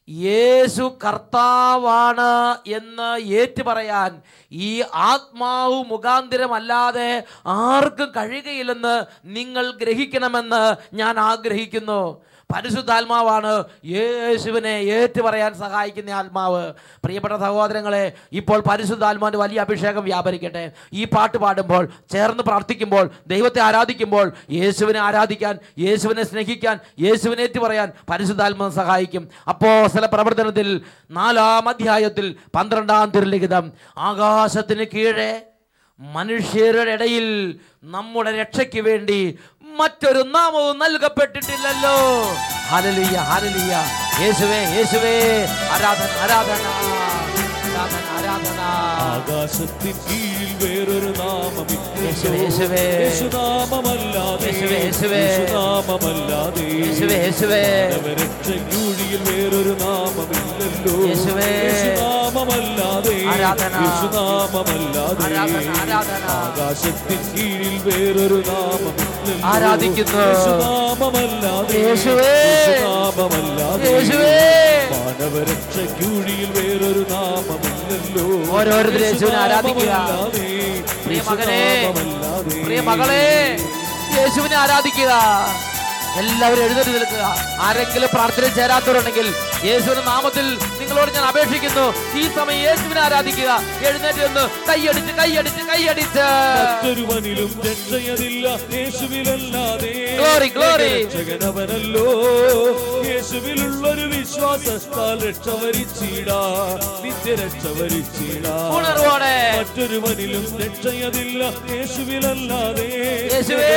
യേശു 0.09 0.85
കർത്താവാണ് 1.05 2.31
എന്ന് 2.73 3.09
ഏറ്റു 3.41 3.62
പറയാൻ 3.62 4.23
ഈ 4.53 4.83
ആത്മാവ് 4.95 5.79
മുഖാന്തിരമല്ലാതെ 5.85 7.25
ആർക്കും 7.47 8.11
കഴിയുകയില്ലെന്ന് 8.17 8.95
നിങ്ങൾ 9.25 9.73
ഗ്രഹിക്കണമെന്ന് 9.77 10.62
ഞാൻ 10.97 11.19
ആഗ്രഹിക്കുന്നു. 11.19 12.01
പരിശുദ്ധാത്മാവാണ് 12.52 13.52
യേശുവിനെ 13.85 14.74
ഏറ്റു 14.96 15.20
പറയാൻ 15.22 15.52
സഹായിക്കുന്ന 15.54 16.11
ആത്മാവ്. 16.11 16.62
പ്രിയപ്പെട്ട 17.04 17.35
സഹോദരങ്ങളെ 17.35 18.12
ഇപ്പോൾ 18.32 18.59
പരിശുദ്ധാത്മാവിന്റെ 18.68 19.38
വലിയ 19.38 19.59
അഭിഷേകം 19.61 20.04
വ്യാപരിക്കട്ടെ. 20.04 20.64
ഈ 20.92 21.04
പാട്ട് 21.04 21.38
പാടുമ്പോൾ 21.38 21.88
ചേർന്ന് 22.12 22.42
പ്രാർത്ഥിക്കുമ്പോൾ 22.42 23.11
ദൈവത്തെ 23.26 23.61
ആരാധിക്കുമ്പോൾ 23.61 24.32
യേശുവിനെ 24.50 24.98
ആരാധിക്കാൻ 24.98 25.59
യേശുവിനെ 25.78 26.22
സ്നേഹിക്കാൻ 26.22 26.78
യേശുവിനെ 27.06 27.42
ഏറ്റു 27.42 27.61
പറയാൻ 27.61 27.92
പരിശുദ്ധാത്മാവ് 28.11 28.78
സഹായിക്കും. 28.80 29.28
അപ്പോൾ 29.48 29.87
സ്ഥല 29.87 30.06
പ്രവർത്തനത്തിൽ 30.06 30.70
നാലാം 31.11 31.68
അധ്യായത്തിൽ 31.68 32.28
പന്ത്രണ്ടാം 32.56 33.11
തിരുലിഖിതം 33.11 33.72
ആകാശത്തിന് 33.98 34.87
കീഴെ 34.94 35.30
മനുഷ്യരുടെ 36.00 36.92
ഇടയിൽ 36.92 37.26
നമ്മുടെ 37.94 38.30
രക്ഷയ്ക്ക് 38.30 38.80
വേണ്ടി 38.80 39.38
മറ്റൊരു 39.74 40.18
നാമവും 40.18 40.79
നൽകപ്പെട്ടിട്ടില്ലല്ലോ. 40.79 41.96
ഹലലിയ 42.68 43.18
ഹലലിയ. 43.18 43.85
യേശുവേ 44.20 44.59
യേശുവേ. 44.76 45.46
ആരാധന 45.70 46.20
ആരാധന. 46.20 46.52
ആരാധന 46.52 48.18
ആരാധന. 48.18 48.61
ആകാശത്തിൻ 48.98 49.92
കീഴിൽ 49.92 50.52
വേറൊരു 50.62 51.11
രക്ഷയൂഴിയിൽ 58.12 59.20
വേറൊരു 59.31 59.76
നാമമില്ലല്ലോ. 59.81 61.07
യേശുവേ. 61.07 61.50
യേശുനാമമല്ലാതെ 61.50 63.26
ആരാധന. 63.26 63.74
യേശുനാമമല്ലാതെ 63.74 65.24
ആരാധന, 65.24 65.70
ആരാധന. 65.70 66.24
ആകാശത്തിൻ 66.29 67.20
കീഴിൽ 67.37 67.79
വേറൊരു 67.79 68.42
നാമമില്ലല്ലോ 68.48 69.15
ആരാധിക്കുന്നു. 69.45 70.23
യേശുനാമമല്ലാതെ 70.23 71.79
യേശുവേ. 71.79 72.31
യേശുനാമമല്ലാതെ 72.51 73.89
യേശുവേ. 73.93 74.33
മാനവരക്ഷയൂഴിയിൽ 74.93 76.51
വേറൊരു 76.57 77.03
നാമമില്ലല്ലോ 77.11 78.27
ഓരോരുത്തരും 78.57 79.05
യേശുവിനെ 79.05 79.37
ആരാധിക്കുക. 79.37 79.93
പ്രിയ 81.05 81.23
മകനെ 81.31 81.62
പ്രിയ 82.65 82.81
മകളെ 82.81 83.25
യേശുവിനെ 84.19 84.57
ആരാധിക്കുക 84.57 85.12
എല്ലാവരും 86.14 86.64
എഴുന്നേറ്റ് 86.64 86.90
നിൽക്കുക. 86.90 87.37
ആരെങ്കിലും 87.61 88.09
പ്രാർത്ഥന 88.12 88.47
ചേരാത്തവരുണ്ടെങ്കിൽ 88.47 89.35
യേശുവിന്റെ 89.64 90.05
നാമത്തിൽ 90.05 90.59
നിങ്ങളോട് 90.81 91.11
ഞാൻ 91.11 91.25
അപേക്ഷിക്കുന്നു. 91.25 92.19
ഈ 92.19 92.35
സമയം 92.35 92.61
യേശുവിനെ 92.62 93.01
ആരാധിക്കുക. 93.01 93.61
എഴുന്നേറ്റ് 93.87 94.19
നിന്ന് 94.19 94.71
കൈയടിച്ച് 94.71 95.12
കൈയടിച്ച് 95.12 95.62
കൈയടിച്ച്. 95.62 96.27
മറ്റൊരുവനിലും 96.62 97.62
രക്ഷയതില്ല. 97.64 98.49
യേശുവിലല്ലാതെ 98.77 100.19
ഗ്ലോറി 100.21 100.49
ഗ്ലോറി 100.49 101.05
രക്ഷകനവനല്ലോ. 101.05 102.07
യേശുവിലുള്ളൊരു 103.07 104.07
വിശ്വാസത്താൽ 104.16 105.29
രക്ഷ 105.29 105.49
വരിച്ചിടാ. 105.64 106.40
നിത്യരക്ഷ 107.05 107.83
വരിച്ചിടാ. 107.83 108.73
ഉണർവോടെ. 108.77 109.37
മറ്റൊരുവനിലും 109.59 110.59
രക്ഷയതില്ല. 110.59 111.45
യേശുവിലല്ലാതെ 111.45 112.88
യേശുവേ. 113.35 113.77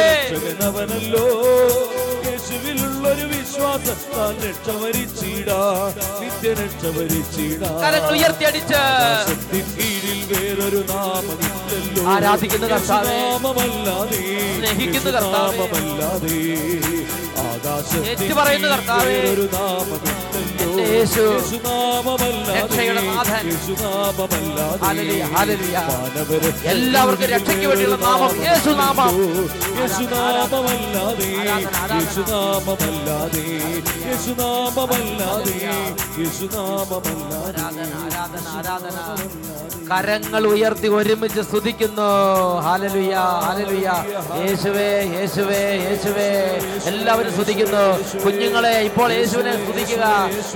യേശുവിലുള്ളൊരു 2.41 3.25
വിശ്വാസത്താൽ 3.32 4.34
രക്ഷവരിച്ചീടാ 4.43 5.58
നിത്യരക്ഷ 6.21 6.84
വരിച്ചിടാ 6.97 7.71
കരങ്ങൾ 7.84 8.13
ഉയർത്തിയടിച്ച് 8.13 8.75
ആകാശത്തിൻ 8.82 9.65
കീഴിൽ 9.73 10.19
വേറൊരു 10.32 10.82
നാമമില്ലല്ലോ 10.91 12.04
ആരാധിക്കുന്ന 12.13 12.67
കർത്താവേ. 12.73 13.17
നാമമല്ലാതെ 13.23 14.21
സ്നേഹിക്കുന്ന 14.56 15.10
കർത്താവേ. 15.17 15.58
യേശുനാമമല്ലാതെ 15.60 16.38
ഏറ്റു 16.56 16.99
പറയുന്നു 18.34 18.67
എല്ലാവർക്കും 26.65 27.28
രക്ഷയ്ക്ക് 27.28 27.67
വേണ്ടിയുള്ള 27.67 27.98
നാമം 27.98 28.34
യേശു 28.45 28.69
നാമം 28.69 29.13
കരങ്ങൾ 39.89 40.43
ഉയർത്തി 40.48 40.88
ഒരുമിച്ച് 40.88 41.41
സ്തുതിക്കുന്നു. 41.41 42.10
ഹാലലുയ 42.62 43.13
ഹാലലുയ 43.45 43.88
യേശുവേ 44.41 44.89
യേശുവേ 45.15 45.62
യേശുവേ. 45.86 46.28
എല്ലാവരും 46.86 47.32
സ്തുതിക്കുന്നു 47.50 47.86
കുഞ്ഞുങ്ങളെ 48.24 48.72
ഇപ്പോൾ 48.88 49.10
യേശുവിനെ 49.12 49.54
സ്തുതിക്കുക. 49.62 50.06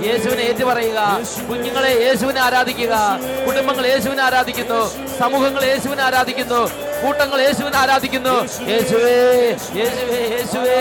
യേശുവിനെ 0.08 0.42
ഏറ്റു 0.42 0.64
പറയുക 0.64 1.00
കുഞ്ഞുങ്ങളെ 1.50 1.90
യേശുവിനെ 2.06 2.40
ആരാധിക്കുക. 2.40 2.94
കുടുംബങ്ങൾ 3.46 3.86
യേശുവിനെ 3.86 4.22
ആരാധിക്കുന്നു. 4.22 4.80
സമൂഹങ്ങൾ 5.18 5.64
യേശുവിനെ 5.64 6.02
ആരാധിക്കുന്നു. 6.02 6.60
കൂട്ടങ്ങൾ 7.04 7.40
യേശുവിനെ 7.40 7.76
ആരാധിക്കുന്നു. 7.76 8.34
യേശുവേ 8.70 9.16
യേശുവേ 9.78 10.20
യേശുവേ. 10.36 10.76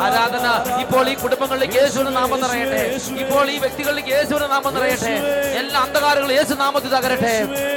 ആരാധന 0.00 0.46
ഇപ്പോൾ 0.80 1.08
ഈ 1.08 1.14
കുടുംബങ്ങളിലേക്ക് 1.14 1.74
യേശുവിന്റെ 1.74 2.12
നാമം 2.12 2.40
നിറയട്ടെ. 2.40 2.82
ഇപ്പോൾ 3.20 3.50
ഈ 3.50 3.58
വ്യക്തികളിലേക്ക് 3.58 4.08
യേശുവിന്റെ 4.08 4.46
നാമം 4.46 4.74
നിറയട്ടെ. 4.74 5.12
എല്ലാ 5.58 5.80
അന്ധകാരങ്ങളും 5.80 6.34
യേശു 6.34 6.54
നാമത്തിൽ 6.54 6.88
തകരട്ടെ. 6.88 7.34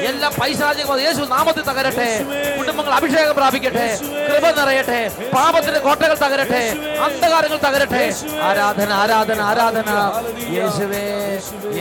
എല്ലാ 0.09 0.29
പൈശാചിക 0.29 0.91
യേശു 0.99 1.21
നാമത്തിൽ 1.29 1.63
തകരട്ടെ. 1.63 2.09
കുടുംബങ്ങൾ 2.57 2.91
അഭിഷേകം 2.91 3.35
പ്രാപിക്കട്ടെ. 3.35 3.87
കൃപ 4.29 4.61
നിറയട്ടെ. 4.61 5.11
പാപത്തിന്റെ 5.35 5.79
കോട്ടകൾ 5.79 6.17
തകരട്ടെ. 6.17 6.63
അന്ധകാരങ്ങൾ 7.03 7.57
തകരട്ടെ. 7.57 8.15
ആരാധന 8.41 8.93
ആരാധന 8.93 9.41
ആരാധന. 9.41 9.89
യേശുവേ 10.49 11.05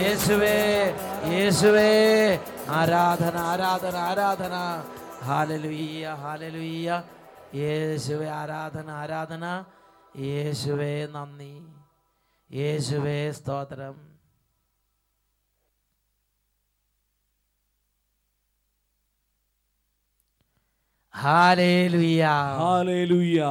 യേശുവേ 0.01 0.57
യേശുവേ. 1.37 1.91
ആരാധന 2.69 3.37
ആരാധന 3.37 3.97
ആരാധന. 3.97 4.55
ഹാലലുയ്യ 5.25 6.07
ഹാലലുയ്യ. 6.13 7.03
യേശുവേ 7.55 8.27
ആരാധന 8.27 8.89
ആരാധന. 8.89 9.63
യേശുവേ 10.17 11.05
നന്ദി. 11.05 11.61
യേശുവേ 12.51 13.31
സ്തോത്രം. 13.31 14.15
ഹാലേലുയ്യ. 21.15 22.27
ഹല്ലേലൂയ 22.59 23.41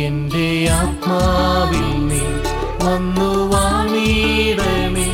എന്റെ 0.00 0.48
ആത്മാവിൽ 0.76 1.88
നീ 2.08 2.22
വന്നു 2.84 3.30
വാണിടണേ 3.52 5.08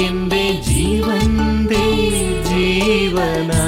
എന്റെ 0.00 0.44
ജീവന്റെ 0.68 1.84
ജീവനായി 2.50 3.59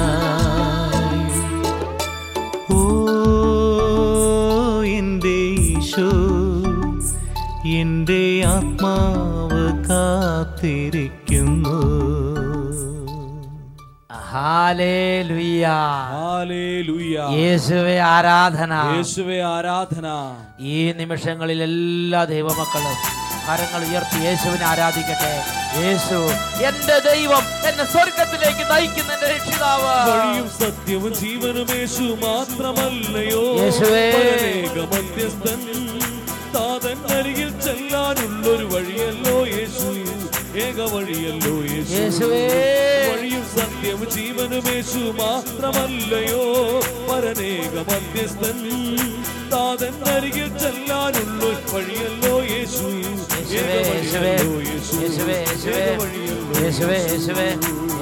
യേശുവേ 17.33 17.99
ആരാധന. 17.99 18.73
യേശുവേ 18.95 19.41
ആരാധന. 19.41 20.35
ഈ 20.59 20.91
നിമിഷങ്ങളിൽ 20.91 21.63
എല്ലാ 21.63 22.23
ദൈവമക്കളും 22.23 23.23
കരങ്ങൾ 23.49 23.89
ഉയർത്തി 23.89 24.19
യേശുവിനെ 24.19 24.65
ആരാധിക്കട്ടെ. 24.65 25.43
യേശു 25.77 26.15
എന്റെ 26.63 26.99
ദൈവം 26.99 27.43
എന്നെ 27.69 27.85
സ്വർഗത്തിലേക്ക് 27.85 28.73
നയിക്കുന്ന 28.73 29.13
എന്റെ 29.13 29.27
രക്ഷിതാവ്. 29.35 29.93
വഴിയും 30.11 30.49
സത്യവും 30.49 31.13
ജീവനും 31.13 31.67
യേശു 31.75 32.01
മാത്രമല്ലയോ? 32.01 33.55
യേശുവേ. 33.63 34.11
മധ്യസ്ഥൻ 34.77 35.61
താതൻ 36.55 37.17
അരികിൽ 37.17 37.61
ചെല്ലാനുള്ളൊരു 37.61 38.65
വഴിയല്ലോ 38.65 39.47
യേശു. 39.47 39.89
ഏക 40.57 40.93
വഴിയല്ലോ 40.93 41.55
യേശുവേ. 41.95 42.82
ജീവനുമേശു 44.09 45.03
മാത്രമല്ലയോ? 45.19 46.43
പരനേക 47.09 47.75
മധ്യസ്ഥൻ 47.89 48.59
താതൻ 49.51 49.95
അരികിൽ 50.13 50.57
ചെല്ലാനുള്ള 50.57 51.43
വഴിയല്ലോ 51.73 52.43
യേശു. 52.43 52.87
യേശുവേ 53.53 53.79
യേശുവേ 53.95 54.33
യേശുവേ 55.01 55.37
യേശുവേ 57.11 57.47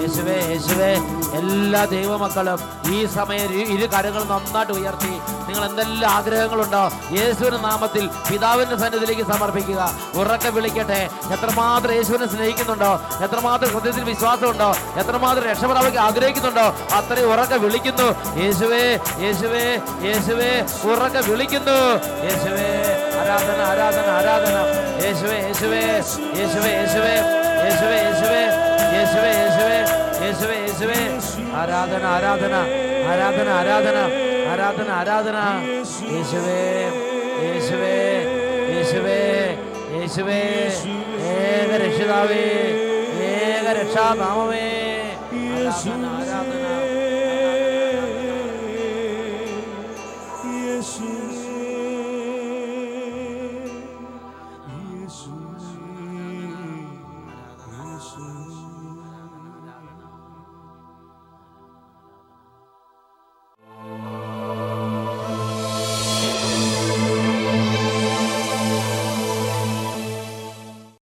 യേശുവേ 0.02 0.38
യേശുവേ. 0.52 0.92
എല്ലാ 1.34 1.86
ദൈവമക്കളും 1.86 2.60
ഈ 2.94 3.06
സമയം 3.06 3.52
ഇരു 3.54 3.86
കരങ്ങൾ 3.86 4.24
നന്നായിട്ട് 4.24 4.74
ഉയർത്തി 4.74 5.14
നിങ്ങൾ 5.48 5.66
എന്തെല്ലാം 5.66 6.12
ആഗ്രഹങ്ങളുണ്ടോ 6.12 6.92
യേശുവിന്റെ 7.12 7.58
നാമത്തിൽ 7.58 8.10
പിതാവിന്റെ 8.32 8.76
സന്നിധിയിലേക്ക് 8.76 9.32
സമർപ്പിക്കുക. 9.32 9.92
ഉറക്കെ 10.16 10.50
വിളിക്കട്ടെ. 10.50 11.10
എത്രമാത്രം 11.34 11.94
യേശുവിനെ 11.94 12.28
സ്നേഹിക്കുന്നുണ്ടോ? 12.28 13.02
എത്രമാത്രം 13.24 13.70
ഹൃദയത്തിൽ 13.74 14.04
വിശ്വാസമുണ്ടോ? 14.04 14.76
എത്രമാത്രം 14.98 15.44
രക്ഷപ്രാപിക്ക് 15.44 15.98
ആഗ്രഹിക്കുന്നുണ്ടോ? 15.98 16.76
അത്രയും 16.94 17.34
ഉറക്കെ 17.34 17.56
വിളിക്കുന്നു. 17.56 18.40
യേശുവേ 18.44 19.00
യേശുവേ 19.20 19.82
യേശുവേ 20.08 20.52
ഉറക്കെ 20.92 21.20
വിളിക്കുന്നു. 21.32 21.80
യേശുവേ 22.24 22.68
ആരാധന 23.22 23.62
ആരാധന 23.72 24.12
ആരാധന. 24.12 24.58
യേശുവേ 25.06 25.38
യേശുവേ 25.48 25.82
യേശുവേ 26.40 26.72
യേശുവേ 26.80 27.16
യേശുവേ 27.64 27.98
യേശുവേ. 28.06 28.51
യേശുവേ 30.32 30.58
യേശുവേ. 30.64 31.00
ആരാധന 31.60 32.04
ആരാധന 32.08 32.56
ആരാധന 33.12 33.48
ആരാധന 33.60 33.98
ആരാധന 34.52 34.90
ആരാധന. 35.00 35.38
യേശുവേ 36.14 36.60
യേശുവേ 37.46 37.96
യേശുവേ 38.74 39.18
യേശുവേ. 39.96 40.40
ഏക 41.34 41.72
രക്ഷിതാവേ 41.84 42.44
ഏക 43.30 43.68
രക്ഷാനാമമേ 43.80 44.66
ആരാധന 45.42 46.21